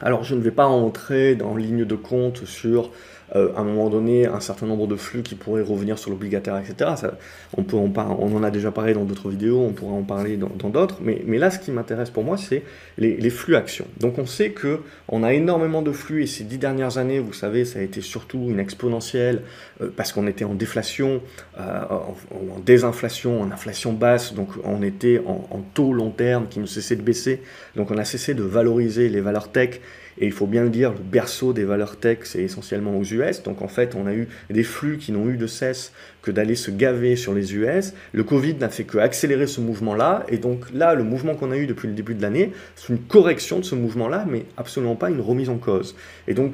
Alors 0.00 0.24
je 0.24 0.34
ne 0.34 0.40
vais 0.40 0.50
pas 0.50 0.66
entrer 0.66 1.34
dans 1.34 1.54
ligne 1.54 1.84
de 1.84 1.94
compte 1.94 2.44
sur 2.46 2.90
euh, 3.36 3.52
à 3.56 3.60
un 3.60 3.64
moment 3.64 3.90
donné 3.90 4.26
un 4.26 4.40
certain 4.40 4.66
nombre 4.66 4.86
de 4.86 4.96
flux 4.96 5.22
qui 5.22 5.34
pourraient 5.34 5.62
revenir 5.62 5.98
sur 5.98 6.10
l'obligataire, 6.10 6.58
etc. 6.58 6.92
Ça, 6.96 7.18
on, 7.56 7.62
peut 7.62 7.76
en 7.76 7.92
on 7.96 8.36
en 8.36 8.42
a 8.42 8.50
déjà 8.50 8.70
parlé 8.70 8.94
dans 8.94 9.04
d'autres 9.04 9.28
vidéos, 9.28 9.60
on 9.60 9.72
pourra 9.72 9.92
en 9.92 10.02
parler 10.02 10.36
dans 10.36 10.68
d'autres, 10.68 10.98
mais, 11.00 11.22
mais, 11.26 11.38
là 11.38 11.50
ce 11.50 11.58
qui 11.58 11.70
m'intéresse 11.70 12.10
pour 12.10 12.24
moi 12.24 12.36
c'est 12.36 12.62
les, 12.98 13.30
flux 13.30 13.56
actions. 13.56 13.86
Donc 13.98 14.18
on 14.18 14.26
sait 14.26 14.50
que 14.50 14.80
on 15.08 15.22
a 15.22 15.32
énormément 15.32 15.82
de 15.82 15.92
flux 15.92 16.22
et 16.22 16.26
ces 16.26 16.44
dix 16.44 16.58
dernières 16.58 16.98
années, 16.98 17.20
vous 17.20 17.32
savez, 17.32 17.64
ça 17.64 17.78
a 17.78 17.82
été 17.82 18.00
surtout 18.00 18.46
une 18.48 18.58
exponentielle 18.58 19.42
euh, 19.80 19.90
parce 19.96 20.12
qu'on 20.12 20.26
était 20.26 20.44
en 20.44 20.54
déflation, 20.54 21.22
euh, 21.58 21.80
en, 21.90 22.58
désinflation, 22.64 23.40
en 23.40 23.50
inflation 23.50 23.92
basse, 23.92 24.34
donc 24.34 24.48
on 24.64 24.82
était 24.82 25.22
en, 25.26 25.48
en 25.50 25.60
taux 25.74 25.92
long 25.92 26.10
terme 26.10 26.46
qui 26.48 26.58
ne 26.58 26.66
cessait 26.66 26.96
de 26.96 27.02
baisser, 27.02 27.42
donc 27.76 27.90
on 27.90 27.98
a 27.98 28.04
cessé 28.04 28.34
de 28.34 28.42
valoriser 28.42 29.08
les 29.08 29.20
valeurs 29.20 29.50
tech 29.52 29.80
et 30.18 30.26
il 30.26 30.32
faut 30.32 30.46
bien 30.46 30.62
le 30.62 30.70
dire, 30.70 30.92
le 30.92 30.98
berceau 30.98 31.52
des 31.52 31.64
valeurs 31.64 31.96
tech, 31.96 32.18
c'est 32.24 32.42
essentiellement 32.42 32.96
aux 32.98 33.04
US. 33.04 33.42
Donc 33.42 33.62
en 33.62 33.68
fait, 33.68 33.94
on 33.94 34.06
a 34.06 34.14
eu 34.14 34.28
des 34.50 34.62
flux 34.62 34.98
qui 34.98 35.12
n'ont 35.12 35.28
eu 35.28 35.36
de 35.36 35.46
cesse 35.46 35.92
que 36.22 36.30
d'aller 36.30 36.54
se 36.54 36.70
gaver 36.70 37.16
sur 37.16 37.34
les 37.34 37.54
US. 37.54 37.94
Le 38.12 38.24
Covid 38.24 38.54
n'a 38.54 38.68
fait 38.68 38.84
que 38.84 38.98
accélérer 38.98 39.46
ce 39.46 39.60
mouvement-là. 39.60 40.24
Et 40.28 40.38
donc 40.38 40.66
là, 40.72 40.94
le 40.94 41.04
mouvement 41.04 41.34
qu'on 41.34 41.50
a 41.50 41.56
eu 41.56 41.66
depuis 41.66 41.88
le 41.88 41.94
début 41.94 42.14
de 42.14 42.22
l'année, 42.22 42.52
c'est 42.76 42.90
une 42.92 43.00
correction 43.00 43.58
de 43.58 43.64
ce 43.64 43.74
mouvement-là, 43.74 44.26
mais 44.28 44.44
absolument 44.56 44.96
pas 44.96 45.10
une 45.10 45.20
remise 45.20 45.48
en 45.48 45.58
cause. 45.58 45.96
Et 46.28 46.34
donc, 46.34 46.52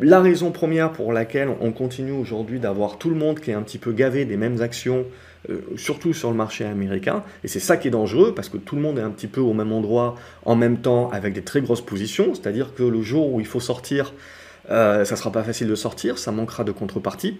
la 0.00 0.20
raison 0.20 0.50
première 0.50 0.92
pour 0.92 1.12
laquelle 1.12 1.48
on 1.60 1.72
continue 1.72 2.12
aujourd'hui 2.12 2.58
d'avoir 2.58 2.98
tout 2.98 3.10
le 3.10 3.16
monde 3.16 3.40
qui 3.40 3.50
est 3.50 3.54
un 3.54 3.62
petit 3.62 3.78
peu 3.78 3.92
gavé 3.92 4.24
des 4.24 4.36
mêmes 4.36 4.62
actions 4.62 5.04
euh, 5.48 5.60
surtout 5.76 6.12
sur 6.12 6.30
le 6.30 6.36
marché 6.36 6.64
américain. 6.64 7.22
Et 7.44 7.48
c'est 7.48 7.60
ça 7.60 7.76
qui 7.76 7.88
est 7.88 7.90
dangereux, 7.90 8.34
parce 8.34 8.48
que 8.48 8.58
tout 8.58 8.76
le 8.76 8.82
monde 8.82 8.98
est 8.98 9.02
un 9.02 9.10
petit 9.10 9.26
peu 9.26 9.40
au 9.40 9.54
même 9.54 9.72
endroit 9.72 10.16
en 10.44 10.54
même 10.54 10.78
temps 10.78 11.10
avec 11.10 11.32
des 11.32 11.42
très 11.42 11.62
grosses 11.62 11.84
positions, 11.84 12.34
c'est-à-dire 12.34 12.74
que 12.74 12.82
le 12.82 13.00
jour 13.02 13.32
où 13.32 13.40
il 13.40 13.46
faut 13.46 13.60
sortir, 13.60 14.12
euh, 14.70 15.04
ça 15.04 15.14
ne 15.14 15.18
sera 15.18 15.32
pas 15.32 15.42
facile 15.42 15.68
de 15.68 15.74
sortir, 15.74 16.18
ça 16.18 16.30
manquera 16.30 16.64
de 16.64 16.72
contrepartie 16.72 17.38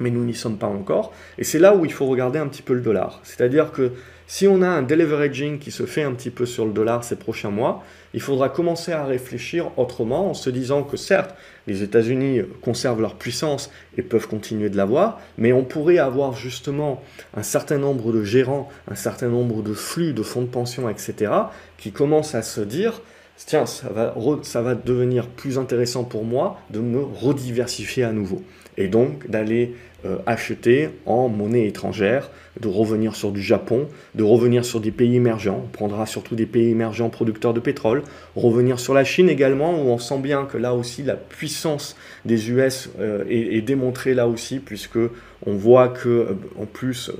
mais 0.00 0.10
nous 0.10 0.24
n'y 0.24 0.34
sommes 0.34 0.58
pas 0.58 0.66
encore. 0.66 1.12
Et 1.38 1.44
c'est 1.44 1.58
là 1.58 1.74
où 1.74 1.84
il 1.84 1.92
faut 1.92 2.06
regarder 2.06 2.38
un 2.38 2.46
petit 2.46 2.62
peu 2.62 2.74
le 2.74 2.80
dollar. 2.80 3.20
C'est-à-dire 3.24 3.72
que 3.72 3.92
si 4.30 4.46
on 4.46 4.60
a 4.60 4.68
un 4.68 4.82
deleveraging 4.82 5.58
qui 5.58 5.70
se 5.70 5.86
fait 5.86 6.02
un 6.02 6.12
petit 6.12 6.28
peu 6.28 6.44
sur 6.44 6.66
le 6.66 6.72
dollar 6.72 7.02
ces 7.02 7.16
prochains 7.16 7.48
mois, 7.48 7.82
il 8.12 8.20
faudra 8.20 8.50
commencer 8.50 8.92
à 8.92 9.06
réfléchir 9.06 9.70
autrement 9.78 10.28
en 10.28 10.34
se 10.34 10.50
disant 10.50 10.82
que 10.82 10.98
certes, 10.98 11.34
les 11.66 11.82
États-Unis 11.82 12.42
conservent 12.60 13.00
leur 13.00 13.14
puissance 13.14 13.70
et 13.96 14.02
peuvent 14.02 14.28
continuer 14.28 14.68
de 14.68 14.76
l'avoir, 14.76 15.18
mais 15.38 15.54
on 15.54 15.64
pourrait 15.64 15.96
avoir 15.96 16.34
justement 16.34 17.02
un 17.34 17.42
certain 17.42 17.78
nombre 17.78 18.12
de 18.12 18.22
gérants, 18.22 18.68
un 18.86 18.96
certain 18.96 19.28
nombre 19.28 19.62
de 19.62 19.72
flux 19.72 20.12
de 20.12 20.22
fonds 20.22 20.42
de 20.42 20.46
pension, 20.46 20.90
etc., 20.90 21.32
qui 21.78 21.90
commencent 21.90 22.34
à 22.34 22.42
se 22.42 22.60
dire, 22.60 23.00
tiens, 23.46 23.64
ça 23.64 23.88
va, 23.88 24.14
ça 24.42 24.60
va 24.60 24.74
devenir 24.74 25.26
plus 25.26 25.58
intéressant 25.58 26.04
pour 26.04 26.24
moi 26.24 26.60
de 26.68 26.80
me 26.80 27.02
rediversifier 27.02 28.04
à 28.04 28.12
nouveau 28.12 28.42
et 28.76 28.88
donc 28.88 29.28
d'aller 29.28 29.74
euh, 30.04 30.18
acheter 30.26 30.90
en 31.06 31.28
monnaie 31.28 31.66
étrangère, 31.66 32.30
de 32.60 32.68
revenir 32.68 33.16
sur 33.16 33.32
du 33.32 33.42
Japon, 33.42 33.88
de 34.14 34.22
revenir 34.22 34.64
sur 34.64 34.78
des 34.78 34.92
pays 34.92 35.16
émergents. 35.16 35.64
On 35.64 35.68
prendra 35.72 36.06
surtout 36.06 36.36
des 36.36 36.46
pays 36.46 36.70
émergents 36.70 37.08
producteurs 37.08 37.52
de 37.52 37.58
pétrole, 37.58 38.04
revenir 38.36 38.78
sur 38.78 38.94
la 38.94 39.02
Chine 39.02 39.28
également, 39.28 39.72
où 39.72 39.88
on 39.88 39.98
sent 39.98 40.20
bien 40.20 40.44
que 40.44 40.56
là 40.56 40.72
aussi 40.72 41.02
la 41.02 41.16
puissance 41.16 41.96
des 42.24 42.48
US 42.48 42.90
euh, 43.00 43.24
est, 43.28 43.60
démontrée 43.60 44.14
là 44.14 44.28
aussi, 44.28 44.60
puisque 44.60 45.00
on 45.46 45.54
voit 45.54 45.88
que 45.88 46.08
euh, 46.08 46.26
en 46.60 46.66
plus 46.66 47.10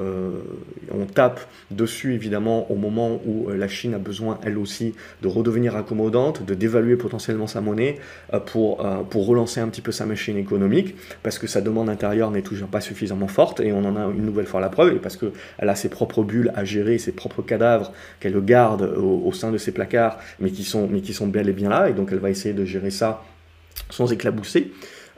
on 0.93 1.05
tape 1.07 1.41
dessus 1.73 2.15
évidemment 2.15 2.71
au 2.71 2.77
moment 2.77 3.21
où 3.27 3.49
la 3.51 3.67
Chine 3.67 3.95
a 3.95 3.99
besoin 3.99 4.39
elle 4.45 4.57
aussi 4.57 4.95
de 5.23 5.27
redevenir 5.27 5.75
accommodante, 5.75 6.45
de 6.45 6.55
dévaluer 6.55 6.97
potentiellement 6.97 7.49
sa 7.49 7.61
monnaie 7.61 7.99
pour, 8.47 8.87
pour 9.11 9.27
relancer 9.27 9.61
un 9.61 9.69
petit 9.69 9.83
peu 9.83 9.93
sa 9.93 10.07
machine 10.07 10.37
économique, 10.37 10.95
parce 11.25 11.39
que 11.39 11.49
sa 11.49 11.61
demande 11.61 11.89
intérieure 11.89 12.31
n'est 12.31 12.43
toujours 12.43 12.68
pas 12.69 12.81
suffisamment 12.81 13.29
forte, 13.29 13.61
et 13.61 13.73
on 13.73 13.85
en 13.85 13.97
a 13.97 14.05
une 14.11 14.25
nouvelle 14.25 14.47
fois 14.47 14.61
la 14.61 14.69
preuve, 14.69 14.95
et 14.95 14.99
parce 14.99 15.17
qu'elle 15.17 15.69
a 15.69 15.75
ses 15.75 15.89
propres 15.89 16.23
bulles 16.23 16.53
à 16.55 16.65
gérer, 16.65 16.99
ses 16.99 17.13
propres 17.13 17.43
cadavres 17.43 17.93
qu'elle 18.21 18.39
garde 18.45 18.83
au, 18.83 19.33
sein 19.33 19.51
de 19.51 19.59
ses 19.59 19.73
placards, 19.73 20.19
mais 20.41 20.51
qui, 20.51 20.65
sont, 20.65 20.89
mais 20.91 21.01
qui 21.01 21.13
sont 21.13 21.27
bel 21.27 21.49
et 21.49 21.53
bien 21.53 21.69
là, 21.69 21.89
et 21.89 21.93
donc 21.93 22.11
elle 22.13 22.19
va 22.19 22.31
essayer 22.31 22.55
de 22.55 22.65
gérer 22.65 22.91
ça 22.91 23.23
sans 23.91 24.13
éclabousser. 24.13 24.73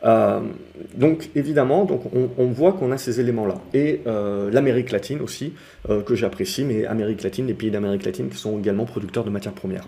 Euh, 0.04 0.40
donc 0.94 1.28
évidemment, 1.34 1.84
donc 1.84 2.02
on, 2.14 2.46
voit 2.46 2.72
qu'on 2.72 2.90
a 2.92 2.98
ces 2.98 3.20
éléments-là. 3.20 3.56
Et 3.74 4.00
euh, 4.06 4.50
l'Amérique 4.50 4.90
latine 4.90 5.20
aussi, 5.20 5.52
euh, 5.88 6.02
que 6.02 6.14
j'apprécie, 6.14 6.64
mais 6.64 6.86
Amérique 6.86 7.22
latine, 7.22 7.46
les 7.46 7.54
pays 7.54 7.70
d'Amérique 7.70 8.04
latine 8.04 8.28
qui 8.28 8.38
sont 8.38 8.58
également 8.58 8.86
producteurs 8.86 9.24
de 9.24 9.30
matières 9.30 9.52
premières. 9.52 9.86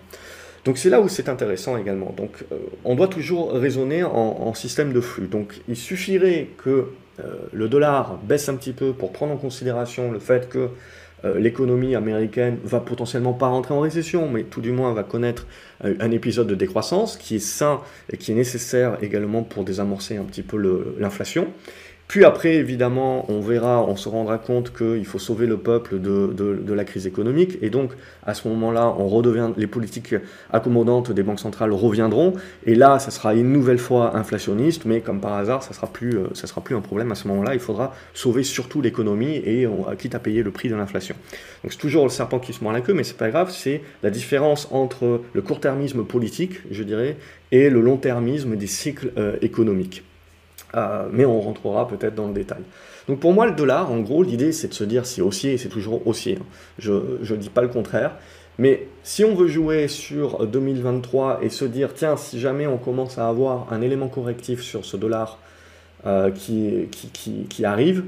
Donc 0.64 0.78
c'est 0.78 0.90
là 0.90 1.00
où 1.00 1.08
c'est 1.08 1.28
intéressant 1.28 1.76
également. 1.76 2.14
Donc 2.16 2.44
on 2.84 2.94
doit 2.94 3.08
toujours 3.08 3.52
raisonner 3.52 4.04
en, 4.04 4.54
système 4.54 4.92
de 4.92 5.00
flux. 5.00 5.26
Donc 5.26 5.60
il 5.68 5.76
suffirait 5.76 6.48
que 6.56 6.86
euh, 7.20 7.36
le 7.52 7.68
dollar 7.68 8.18
baisse 8.22 8.48
un 8.48 8.54
petit 8.54 8.72
peu 8.72 8.92
pour 8.92 9.12
prendre 9.12 9.32
en 9.32 9.36
considération 9.36 10.10
le 10.10 10.18
fait 10.18 10.48
que 10.48 10.70
euh, 11.24 11.38
l'économie 11.38 11.94
américaine 11.94 12.58
va 12.64 12.80
potentiellement 12.80 13.34
pas 13.34 13.48
rentrer 13.48 13.74
en 13.74 13.80
récession, 13.80 14.28
mais 14.28 14.44
tout 14.44 14.60
du 14.60 14.72
moins 14.72 14.92
va 14.92 15.02
connaître 15.02 15.46
euh, 15.84 15.94
un 16.00 16.10
épisode 16.10 16.46
de 16.46 16.54
décroissance 16.54 17.16
qui 17.16 17.36
est 17.36 17.46
sain 17.46 17.80
et 18.10 18.16
qui 18.16 18.32
est 18.32 18.34
nécessaire 18.34 18.96
également 19.02 19.42
pour 19.42 19.64
désamorcer 19.64 20.16
un 20.16 20.24
petit 20.24 20.42
peu 20.42 20.56
l'inflation. 20.98 21.48
Puis 22.12 22.26
après, 22.26 22.56
évidemment, 22.56 23.24
on 23.30 23.40
verra, 23.40 23.82
on 23.88 23.96
se 23.96 24.06
rendra 24.06 24.36
compte 24.36 24.70
qu'il 24.76 25.06
faut 25.06 25.18
sauver 25.18 25.46
le 25.46 25.56
peuple 25.56 25.98
de, 25.98 26.74
la 26.74 26.84
crise 26.84 27.06
économique. 27.06 27.56
Et 27.62 27.70
donc, 27.70 27.92
à 28.26 28.34
ce 28.34 28.46
moment-là, 28.48 28.94
on 28.98 29.08
redevient, 29.08 29.48
les 29.56 29.66
politiques 29.66 30.14
accommodantes 30.52 31.10
des 31.10 31.22
banques 31.22 31.40
centrales 31.40 31.72
reviendront. 31.72 32.34
Et 32.66 32.74
là, 32.74 32.98
ça 32.98 33.10
sera 33.10 33.34
une 33.34 33.50
nouvelle 33.50 33.78
fois 33.78 34.14
inflationniste, 34.14 34.84
mais 34.84 35.00
comme 35.00 35.22
par 35.22 35.32
hasard, 35.32 35.62
ça 35.62 35.72
sera, 35.72 35.86
plus, 35.86 36.18
euh, 36.18 36.34
sera 36.34 36.60
plus 36.60 36.76
un 36.76 36.82
problème 36.82 37.10
à 37.12 37.14
ce 37.14 37.26
moment-là. 37.28 37.54
Il 37.54 37.60
faudra 37.60 37.94
sauver 38.12 38.42
surtout 38.42 38.82
l'économie 38.82 39.36
et 39.36 39.66
quitte 39.98 40.14
à 40.14 40.18
payer 40.18 40.42
le 40.42 40.50
prix 40.50 40.68
de 40.68 40.74
l'inflation. 40.74 41.14
Donc 41.62 41.72
c'est 41.72 41.78
toujours 41.78 42.02
le 42.02 42.10
serpent 42.10 42.40
qui 42.40 42.52
se 42.52 42.62
mord 42.62 42.74
la 42.74 42.82
queue, 42.82 42.92
mais 42.92 43.04
c'est 43.04 43.16
pas 43.16 43.30
grave, 43.30 43.50
c'est 43.50 43.80
la 44.02 44.10
différence 44.10 44.68
entre 44.70 45.22
le 45.32 45.40
court-termisme 45.40 46.04
politique, 46.04 46.60
je 46.70 46.82
dirais, 46.82 47.16
et 47.52 47.70
le 47.70 47.80
long-termisme 47.80 48.56
des 48.56 48.66
cycles 48.66 49.12
euh, 49.16 49.36
économiques. 49.40 50.04
Euh, 50.74 51.06
mais 51.12 51.24
on 51.24 51.40
rentrera 51.40 51.86
peut-être 51.86 52.14
dans 52.14 52.28
le 52.28 52.32
détail. 52.32 52.62
Donc 53.08 53.20
pour 53.20 53.32
moi, 53.32 53.46
le 53.46 53.52
dollar, 53.52 53.90
en 53.90 54.00
gros, 54.00 54.22
l'idée 54.22 54.52
c'est 54.52 54.68
de 54.68 54.74
se 54.74 54.84
dire 54.84 55.06
c'est 55.06 55.20
haussier, 55.20 55.58
c'est 55.58 55.68
toujours 55.68 56.06
haussier. 56.06 56.38
Hein. 56.40 56.46
Je 56.78 56.92
ne 56.92 57.36
dis 57.36 57.50
pas 57.50 57.62
le 57.62 57.68
contraire. 57.68 58.12
Mais 58.58 58.86
si 59.02 59.24
on 59.24 59.34
veut 59.34 59.48
jouer 59.48 59.88
sur 59.88 60.46
2023 60.46 61.40
et 61.42 61.48
se 61.48 61.64
dire, 61.64 61.94
tiens, 61.94 62.16
si 62.16 62.38
jamais 62.38 62.66
on 62.66 62.76
commence 62.76 63.18
à 63.18 63.28
avoir 63.28 63.72
un 63.72 63.80
élément 63.80 64.08
correctif 64.08 64.62
sur 64.62 64.84
ce 64.84 64.96
dollar 64.96 65.38
euh, 66.06 66.30
qui, 66.30 66.88
qui, 66.90 67.46
qui, 67.48 67.64
arrive, 67.64 68.04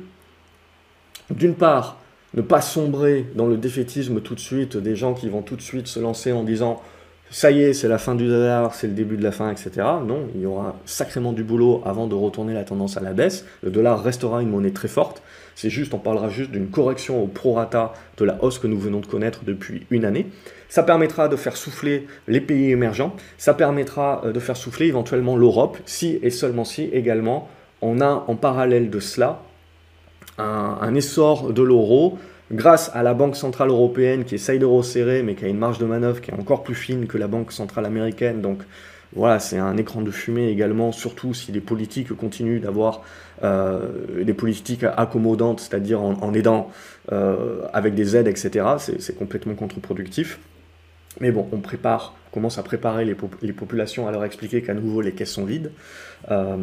d'une 1.30 1.54
part, 1.54 1.96
ne 2.34 2.42
pas 2.42 2.60
sombrer 2.60 3.26
dans 3.34 3.46
le 3.46 3.56
défaitisme 3.56 4.20
tout 4.20 4.34
de 4.34 4.40
suite 4.40 4.76
des 4.76 4.96
gens 4.96 5.14
qui 5.14 5.28
vont 5.28 5.42
tout 5.42 5.56
de 5.56 5.62
suite 5.62 5.86
se 5.86 5.98
lancer 5.98 6.32
en 6.32 6.42
disant 6.42 6.82
ça 7.30 7.50
y 7.50 7.62
est, 7.62 7.72
c'est 7.72 7.88
la 7.88 7.98
fin 7.98 8.14
du 8.14 8.28
dollar, 8.28 8.74
c'est 8.74 8.86
le 8.86 8.92
début 8.92 9.16
de 9.16 9.22
la 9.22 9.32
fin, 9.32 9.50
etc. 9.50 9.70
Non, 10.06 10.28
il 10.34 10.42
y 10.42 10.46
aura 10.46 10.76
sacrément 10.84 11.32
du 11.32 11.42
boulot 11.42 11.82
avant 11.84 12.06
de 12.06 12.14
retourner 12.14 12.54
la 12.54 12.64
tendance 12.64 12.96
à 12.96 13.00
la 13.00 13.12
baisse. 13.12 13.44
Le 13.62 13.70
dollar 13.70 14.02
restera 14.02 14.40
une 14.40 14.50
monnaie 14.50 14.70
très 14.70 14.88
forte. 14.88 15.20
C'est 15.56 15.70
juste, 15.70 15.94
on 15.94 15.98
parlera 15.98 16.28
juste 16.28 16.50
d'une 16.50 16.68
correction 16.68 17.22
au 17.22 17.26
prorata 17.26 17.92
de 18.18 18.24
la 18.24 18.42
hausse 18.42 18.58
que 18.58 18.66
nous 18.66 18.78
venons 18.78 19.00
de 19.00 19.06
connaître 19.06 19.40
depuis 19.44 19.86
une 19.90 20.04
année. 20.04 20.26
Ça 20.68 20.82
permettra 20.82 21.28
de 21.28 21.36
faire 21.36 21.56
souffler 21.56 22.06
les 22.28 22.40
pays 22.40 22.70
émergents. 22.70 23.14
Ça 23.38 23.54
permettra 23.54 24.22
euh, 24.24 24.32
de 24.32 24.40
faire 24.40 24.56
souffler 24.56 24.86
éventuellement 24.86 25.36
l'Europe, 25.36 25.78
si 25.86 26.18
et 26.22 26.30
seulement 26.30 26.64
si 26.64 26.84
également 26.84 27.48
on 27.82 28.00
a 28.00 28.24
en 28.26 28.36
parallèle 28.36 28.90
de 28.90 29.00
cela 29.00 29.40
un, 30.38 30.78
un 30.80 30.94
essor 30.94 31.52
de 31.52 31.62
l'euro 31.62 32.18
grâce 32.54 32.90
à 32.94 33.02
la 33.02 33.14
Banque 33.14 33.36
Centrale 33.36 33.68
Européenne 33.68 34.24
qui 34.24 34.36
essaye 34.36 34.58
de 34.58 34.64
resserrer, 34.64 35.22
mais 35.22 35.34
qui 35.34 35.44
a 35.44 35.48
une 35.48 35.58
marge 35.58 35.78
de 35.78 35.84
manœuvre 35.84 36.20
qui 36.20 36.30
est 36.30 36.34
encore 36.34 36.62
plus 36.62 36.74
fine 36.74 37.06
que 37.06 37.18
la 37.18 37.26
Banque 37.26 37.52
Centrale 37.52 37.84
Américaine. 37.84 38.40
Donc 38.40 38.62
voilà, 39.14 39.38
c'est 39.38 39.58
un 39.58 39.76
écran 39.76 40.02
de 40.02 40.10
fumée 40.10 40.48
également, 40.48 40.90
surtout 40.92 41.34
si 41.34 41.52
les 41.52 41.60
politiques 41.60 42.12
continuent 42.14 42.60
d'avoir 42.60 43.02
euh, 43.42 44.24
des 44.24 44.34
politiques 44.34 44.84
accommodantes, 44.84 45.60
c'est-à-dire 45.60 46.00
en, 46.00 46.34
aidant 46.34 46.70
euh, 47.12 47.62
avec 47.72 47.94
des 47.94 48.16
aides, 48.16 48.28
etc. 48.28 48.66
C'est 48.78 49.16
complètement 49.16 49.54
contre-productif. 49.54 50.38
Mais 51.20 51.30
bon, 51.30 51.46
on 51.52 51.58
prépare, 51.58 52.14
commence 52.32 52.58
à 52.58 52.64
préparer 52.64 53.04
les, 53.04 53.52
populations 53.52 54.08
à 54.08 54.12
leur 54.12 54.24
expliquer 54.24 54.62
qu'à 54.62 54.74
nouveau 54.74 55.00
les 55.00 55.12
caisses 55.12 55.30
sont 55.30 55.44
vides. 55.44 55.70
Euh, 56.30 56.56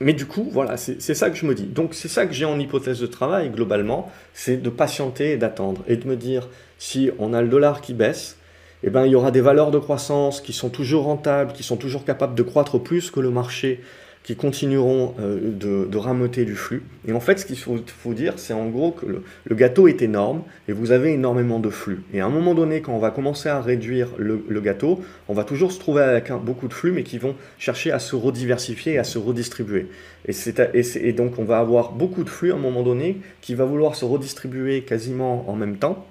mais 0.00 0.12
du 0.12 0.26
coup, 0.26 0.48
voilà, 0.52 0.76
c'est 0.76 1.14
ça 1.14 1.30
que 1.30 1.36
je 1.36 1.46
me 1.46 1.54
dis. 1.54 1.64
Donc 1.64 1.94
c'est 1.94 2.08
ça 2.08 2.26
que 2.26 2.32
j'ai 2.34 2.44
en 2.44 2.58
hypothèse 2.58 3.00
de 3.00 3.06
travail 3.06 3.50
globalement, 3.50 4.10
c'est 4.34 4.58
de 4.58 4.70
patienter 4.70 5.32
et 5.32 5.36
d'attendre 5.36 5.82
et 5.86 5.96
de 5.96 6.06
me 6.06 6.16
dire 6.16 6.48
si 6.78 7.10
on 7.18 7.32
a 7.32 7.40
le 7.40 7.48
dollar 7.48 7.80
qui 7.80 7.94
baisse, 7.94 8.36
eh 8.82 8.90
ben, 8.90 9.06
il 9.06 9.12
y 9.12 9.14
aura 9.14 9.30
des 9.30 9.40
valeurs 9.40 9.70
de 9.70 9.78
croissance 9.78 10.40
qui 10.40 10.52
sont 10.52 10.68
toujours 10.68 11.04
rentables, 11.04 11.52
qui 11.52 11.62
sont 11.62 11.76
toujours 11.76 12.04
capables 12.04 12.34
de 12.34 12.42
croître 12.42 12.78
plus 12.78 13.10
que 13.10 13.20
le 13.20 13.30
marché 13.30 13.80
qui 14.26 14.34
continueront 14.34 15.14
euh, 15.20 15.38
de, 15.52 15.86
de, 15.88 16.44
du 16.44 16.56
flux. 16.56 16.82
Et 17.06 17.12
en 17.12 17.20
fait, 17.20 17.38
ce 17.38 17.46
qu'il 17.46 17.56
faut, 17.56 17.78
dire, 18.12 18.32
c'est 18.38 18.52
en 18.52 18.66
gros 18.66 18.90
que 18.90 19.06
le, 19.06 19.54
gâteau 19.54 19.86
est 19.86 20.02
énorme 20.02 20.42
et 20.66 20.72
vous 20.72 20.90
avez 20.90 21.12
énormément 21.12 21.60
de 21.60 21.70
flux. 21.70 22.02
Et 22.12 22.20
à 22.20 22.26
un 22.26 22.28
moment 22.28 22.52
donné, 22.52 22.80
quand 22.80 22.92
on 22.92 22.98
va 22.98 23.12
commencer 23.12 23.48
à 23.48 23.60
réduire 23.60 24.08
le, 24.18 24.60
gâteau, 24.60 25.00
on 25.28 25.32
va 25.32 25.44
toujours 25.44 25.70
se 25.70 25.78
trouver 25.78 26.02
avec 26.02 26.32
beaucoup 26.44 26.66
de 26.66 26.74
flux, 26.74 26.90
mais 26.90 27.04
qui 27.04 27.18
vont 27.18 27.36
chercher 27.56 27.92
à 27.92 28.00
se 28.00 28.16
rediversifier 28.16 28.94
et 28.94 28.98
à 28.98 29.04
se 29.04 29.16
redistribuer. 29.16 29.86
Et, 30.26 30.32
et, 30.74 31.08
et 31.08 31.12
donc, 31.12 31.38
on 31.38 31.44
va 31.44 31.60
avoir 31.60 31.92
beaucoup 31.92 32.24
de 32.24 32.28
flux 32.28 32.50
à 32.50 32.56
un 32.56 32.58
moment 32.58 32.82
donné 32.82 33.18
qui 33.42 33.54
va 33.54 33.64
vouloir 33.64 33.94
se 33.94 34.04
redistribuer 34.04 34.82
quasiment 34.82 35.48
en 35.48 35.54
même 35.54 35.76
temps. 35.76 36.04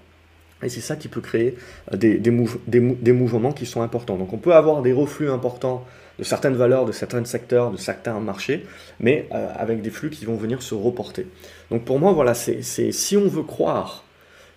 Et 0.63 0.69
c'est 0.69 0.79
ça 0.79 0.95
qui 0.95 1.09
peut 1.09 1.19
créer 1.19 1.57
euh, 1.91 1.97
des, 1.97 2.17
des, 2.17 2.31
des, 2.67 2.79
des 2.79 3.11
mouvements 3.11 3.51
qui 3.51 3.65
sont 3.65 3.81
importants. 3.81 4.15
Donc, 4.15 4.31
on 4.31 4.37
peut 4.37 4.55
avoir 4.55 4.81
des 4.81 4.93
reflux 4.93 5.29
importants 5.29 5.85
de 6.17 6.23
certaines 6.23 6.55
valeurs, 6.55 6.85
de 6.85 6.91
certains 6.91 7.23
secteurs, 7.25 7.71
de 7.71 7.77
certains 7.77 8.19
marchés, 8.19 8.65
mais 8.99 9.27
euh, 9.33 9.47
avec 9.55 9.81
des 9.81 9.89
flux 9.89 10.09
qui 10.09 10.25
vont 10.25 10.35
venir 10.35 10.61
se 10.61 10.75
reporter. 10.75 11.27
Donc 11.71 11.85
pour 11.85 11.99
moi, 11.99 12.13
voilà, 12.13 12.33
c'est 12.33 12.61
si 12.63 13.17
on 13.17 13.27
veut 13.27 13.43
croire, 13.43 14.03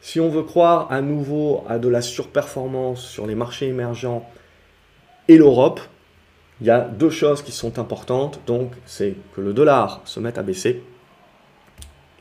si 0.01 0.21
on 0.21 0.29
veut 0.29 0.43
croire 0.43 0.91
à 0.93 1.01
nouveau 1.01 1.65
à 1.69 1.79
de 1.79 1.89
la 1.89 2.03
surperformance 2.03 3.05
sur 3.05 3.27
les 3.27 3.35
marchés 3.35 3.67
émergents 3.67 4.29
et 5.27 5.37
l'Europe, 5.37 5.81
il 6.61 6.67
y 6.67 6.71
a 6.71 6.81
deux 6.81 7.11
choses 7.11 7.43
qui 7.43 7.53
sont 7.53 7.79
importantes. 7.79 8.41
Donc 8.47 8.73
c'est 8.87 9.15
que 9.35 9.41
le 9.41 9.53
dollar 9.53 10.01
se 10.05 10.21
mette 10.21 10.39
à 10.39 10.43
baisser 10.43 10.83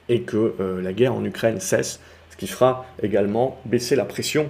et 0.10 0.22
que 0.22 0.56
euh, 0.60 0.82
la 0.82 0.94
guerre 0.94 1.14
en 1.14 1.24
Ukraine 1.24 1.60
cesse, 1.60 2.00
ce 2.30 2.38
qui 2.38 2.48
fera 2.48 2.86
également 3.02 3.60
baisser 3.66 3.96
la 3.96 4.06
pression 4.06 4.50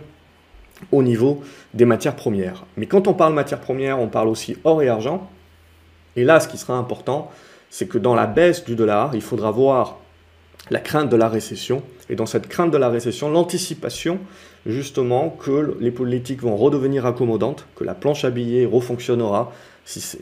au 0.92 1.04
niveau 1.04 1.42
des 1.74 1.86
matières 1.86 2.16
premières. 2.16 2.66
Mais 2.78 2.86
quand 2.86 3.08
on 3.08 3.14
parle 3.14 3.34
matières 3.34 3.62
premières, 3.62 4.00
on 4.00 4.08
parle 4.08 4.28
aussi 4.28 4.58
or 4.64 4.82
et 4.82 4.90
argent. 4.90 5.30
Et 6.16 6.24
là, 6.24 6.40
ce 6.40 6.48
qui 6.48 6.58
sera 6.58 6.78
important, 6.78 7.32
c'est 7.70 7.88
que 7.88 7.98
dans 7.98 8.16
la 8.16 8.28
baisse 8.28 8.64
du 8.64 8.76
dollar, 8.76 9.14
il 9.14 9.22
faudra 9.22 9.52
voir 9.52 9.98
la 10.70 10.80
crainte 10.80 11.10
de 11.10 11.16
la 11.16 11.30
récession. 11.30 11.82
Et 12.10 12.16
dans 12.16 12.26
cette 12.26 12.48
crainte 12.48 12.72
de 12.72 12.78
la 12.78 12.90
récession, 12.90 13.30
l'anticipation 13.30 14.20
justement 14.66 15.30
que 15.30 15.78
les 15.80 15.92
politiques 15.92 16.42
vont 16.42 16.56
redevenir 16.56 17.06
accommodantes, 17.06 17.66
que 17.76 17.84
la 17.84 17.94
planche 17.94 18.26
à 18.26 18.30
billets 18.30 18.66
refonctionnera 18.66 19.52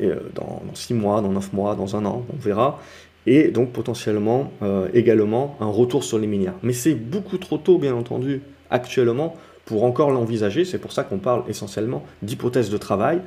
euh, 0.02 0.16
dans, 0.36 0.62
6 0.74 0.94
mois, 0.94 1.22
dans 1.22 1.32
9 1.32 1.54
mois, 1.54 1.76
dans 1.76 1.96
un 1.96 2.06
an, 2.06 2.26
on 2.32 2.38
verra. 2.38 2.80
Et 3.28 3.48
donc 3.48 3.72
potentiellement 3.72 4.52
euh, 4.62 4.88
également 4.94 5.58
un 5.60 5.68
retour 5.68 6.04
sur 6.04 6.20
les 6.20 6.28
milliards. 6.28 6.56
Mais 6.62 6.74
c'est 6.74 6.94
beaucoup 6.94 7.40
trop 7.40 7.58
tôt, 7.58 7.80
bien 7.80 7.96
entendu, 7.96 8.42
actuellement, 8.70 9.36
pour 9.66 9.84
encore 9.84 10.12
l'envisager. 10.12 10.66
C'est 10.66 10.80
pour 10.80 10.92
ça 10.92 11.04
qu'on 11.04 11.18
parle 11.18 11.44
essentiellement 11.48 12.04
d'hypothèses 12.22 12.70
de 12.70 12.78
travail. 12.78 13.22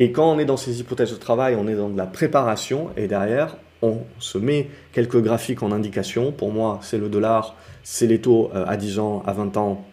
Et 0.00 0.10
quand 0.12 0.30
on 0.30 0.38
est 0.38 0.44
dans 0.44 0.56
ces 0.56 0.80
hypothèses 0.80 1.12
de 1.12 1.18
travail, 1.18 1.54
on 1.54 1.68
est 1.68 1.74
dans 1.74 1.88
de 1.88 1.96
la 1.96 2.06
préparation 2.06 2.90
et 2.96 3.06
derrière, 3.06 3.56
on 3.82 3.98
se 4.18 4.38
met 4.38 4.68
quelques 4.92 5.20
graphiques 5.20 5.62
en 5.62 5.72
indication. 5.72 6.32
Pour 6.32 6.50
moi, 6.50 6.78
c'est 6.82 6.98
le 6.98 7.08
dollar, 7.08 7.56
c'est 7.82 8.06
les 8.06 8.20
taux 8.20 8.50
euh, 8.54 8.64
à 8.66 8.76
10 8.76 8.98
ans, 8.98 9.22
à 9.26 9.32
20 9.32 9.56
ans, 9.56 9.84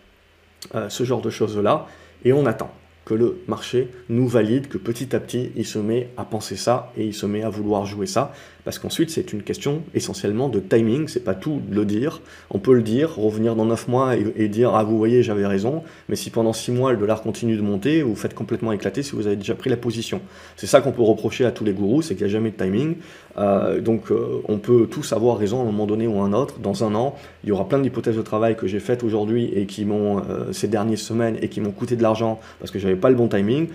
euh, 0.75 0.89
ce 0.89 1.03
genre 1.03 1.21
de 1.21 1.29
choses-là. 1.29 1.85
Et 2.23 2.33
on 2.33 2.45
attend. 2.45 2.71
Que 3.09 3.15
le 3.15 3.39
marché 3.47 3.87
nous 4.09 4.27
valide, 4.27 4.67
que 4.67 4.77
petit 4.77 5.15
à 5.15 5.19
petit, 5.19 5.49
il 5.55 5.65
se 5.65 5.79
met 5.79 6.09
à 6.15 6.25
penser 6.25 6.55
ça 6.55 6.93
et 6.95 7.05
il 7.05 7.13
se 7.15 7.25
met 7.25 7.41
à 7.41 7.49
vouloir 7.49 7.87
jouer 7.87 8.05
ça. 8.05 8.31
Parce 8.65 8.77
qu'ensuite, 8.77 9.09
c'est 9.09 9.33
une 9.33 9.41
question 9.41 9.81
essentiellement 9.95 10.47
de 10.47 10.59
timing, 10.59 11.07
c'est 11.07 11.23
pas 11.23 11.33
tout 11.33 11.59
de 11.67 11.75
le 11.75 11.85
dire. 11.85 12.21
On 12.51 12.59
peut 12.59 12.75
le 12.75 12.83
dire, 12.83 13.15
revenir 13.15 13.55
dans 13.55 13.65
9 13.65 13.87
mois 13.87 14.15
et, 14.15 14.47
dire 14.47 14.75
Ah, 14.75 14.83
vous 14.83 14.95
voyez, 14.95 15.23
j'avais 15.23 15.47
raison, 15.47 15.81
mais 16.07 16.15
si 16.15 16.29
pendant 16.29 16.53
6 16.53 16.71
mois 16.71 16.91
le 16.91 16.97
dollar 16.97 17.23
continue 17.23 17.57
de 17.57 17.63
monter, 17.63 18.03
vous 18.03 18.15
faites 18.15 18.35
complètement 18.35 18.71
éclater 18.71 19.01
si 19.01 19.13
vous 19.13 19.25
avez 19.25 19.37
déjà 19.37 19.55
pris 19.55 19.71
la 19.71 19.77
position. 19.77 20.21
C'est 20.55 20.67
ça 20.67 20.81
qu'on 20.81 20.91
peut 20.91 21.01
reprocher 21.01 21.45
à 21.45 21.51
tous 21.51 21.63
les 21.63 21.73
gourous, 21.73 22.03
c'est 22.03 22.13
qu'il 22.13 22.25
n'y 22.25 22.31
a 22.31 22.33
jamais 22.33 22.51
de 22.51 22.57
timing. 22.57 22.97
Euh, 23.37 23.79
donc, 23.79 24.11
euh, 24.11 24.41
on 24.47 24.57
peut 24.57 24.87
tous 24.87 25.13
avoir 25.13 25.37
raison 25.37 25.59
à 25.59 25.61
un 25.63 25.65
moment 25.65 25.87
donné 25.87 26.05
ou 26.05 26.19
à 26.19 26.23
un 26.25 26.33
autre. 26.33 26.59
Dans 26.59 26.83
un 26.83 26.93
an, 26.93 27.15
il 27.43 27.49
y 27.49 27.51
aura 27.51 27.67
plein 27.67 27.79
d'hypothèses 27.79 28.17
de 28.17 28.21
travail 28.21 28.55
que 28.55 28.67
j'ai 28.67 28.79
faites 28.79 29.03
aujourd'hui 29.03 29.45
et 29.55 29.65
qui 29.65 29.85
m'ont, 29.85 30.19
euh, 30.19 30.51
ces 30.51 30.67
dernières 30.67 30.99
semaines, 30.99 31.37
et 31.41 31.47
qui 31.47 31.61
m'ont 31.61 31.71
coûté 31.71 31.95
de 31.95 32.03
l'argent 32.03 32.39
parce 32.59 32.71
que 32.71 32.79
j'avais 32.79 32.95
pas 32.99 33.09
le 33.09 33.15
bon 33.15 33.27
timing 33.27 33.69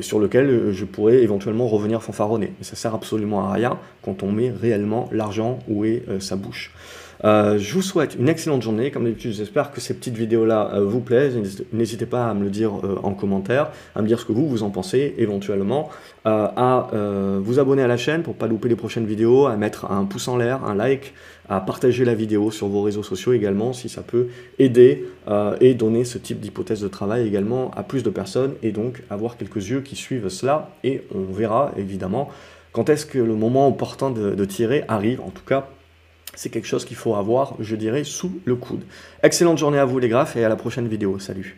sur 0.00 0.18
lequel 0.18 0.46
euh, 0.46 0.72
je 0.72 0.84
pourrais 0.84 1.22
éventuellement 1.22 1.66
revenir 1.66 2.02
fanfaronner. 2.02 2.52
Mais 2.58 2.64
ça 2.64 2.76
sert 2.76 2.94
absolument 2.94 3.48
à 3.48 3.52
rien 3.52 3.78
quand 4.02 4.22
on 4.22 4.32
met 4.32 4.50
réellement 4.50 5.08
l'argent 5.12 5.58
où 5.68 5.84
est 5.84 6.04
euh, 6.08 6.20
sa 6.20 6.36
bouche. 6.36 6.72
Euh, 7.24 7.58
je 7.58 7.74
vous 7.74 7.82
souhaite 7.82 8.14
une 8.14 8.28
excellente 8.28 8.62
journée. 8.62 8.90
Comme 8.90 9.04
d'habitude, 9.04 9.32
j'espère 9.32 9.70
que 9.70 9.80
ces 9.80 9.94
petites 9.94 10.16
vidéos-là 10.16 10.70
euh, 10.74 10.84
vous 10.84 11.00
plaisent. 11.00 11.38
N'hésitez 11.72 12.06
pas 12.06 12.28
à 12.28 12.34
me 12.34 12.44
le 12.44 12.50
dire 12.50 12.72
euh, 12.84 12.98
en 13.02 13.12
commentaire, 13.12 13.70
à 13.94 14.02
me 14.02 14.06
dire 14.06 14.20
ce 14.20 14.24
que 14.24 14.32
vous, 14.32 14.48
vous 14.48 14.62
en 14.62 14.70
pensez 14.70 15.14
éventuellement, 15.18 15.90
à 16.24 16.88
vous 17.40 17.58
abonner 17.58 17.82
à 17.82 17.86
la 17.86 17.96
chaîne 17.96 18.22
pour 18.22 18.34
pas 18.34 18.46
louper 18.46 18.68
les 18.68 18.76
prochaines 18.76 19.06
vidéos, 19.06 19.46
à 19.46 19.56
mettre 19.56 19.90
un 19.90 20.04
pouce 20.04 20.28
en 20.28 20.36
l'air, 20.36 20.62
un 20.64 20.74
like, 20.74 21.14
à 21.48 21.60
partager 21.60 22.04
la 22.04 22.14
vidéo 22.14 22.50
sur 22.50 22.68
vos 22.68 22.82
réseaux 22.82 23.02
sociaux 23.02 23.32
également 23.32 23.72
si 23.72 23.88
ça 23.88 24.02
peut 24.02 24.26
aider 24.58 25.06
et 25.60 25.72
donner 25.72 26.04
ce 26.04 26.18
type 26.18 26.40
d'hypothèse 26.40 26.82
de 26.82 26.88
travail 26.88 27.26
également 27.26 27.70
à 27.76 27.82
plus 27.82 28.02
de 28.02 28.10
personnes 28.10 28.54
et 28.62 28.72
donc 28.72 29.02
avoir 29.08 29.38
quelques 29.38 29.70
yeux 29.70 29.80
qui 29.80 29.96
suivent 29.96 30.28
cela 30.28 30.68
et 30.84 31.02
on 31.14 31.32
verra 31.32 31.72
évidemment 31.78 32.28
quand 32.72 32.90
est-ce 32.90 33.06
que 33.06 33.18
le 33.18 33.34
moment 33.34 33.66
opportun 33.66 34.10
de 34.10 34.44
tirer 34.44 34.84
arrive. 34.88 35.22
En 35.22 35.30
tout 35.30 35.44
cas, 35.46 35.68
c'est 36.38 36.50
quelque 36.50 36.68
chose 36.68 36.84
qu'il 36.84 36.96
faut 36.96 37.16
avoir, 37.16 37.56
je 37.58 37.74
dirais, 37.74 38.04
sous 38.04 38.30
le 38.44 38.54
coude. 38.54 38.84
Excellente 39.24 39.58
journée 39.58 39.78
à 39.78 39.84
vous 39.84 39.98
les 39.98 40.08
graphes 40.08 40.36
et 40.36 40.44
à 40.44 40.48
la 40.48 40.54
prochaine 40.54 40.86
vidéo. 40.86 41.18
Salut 41.18 41.56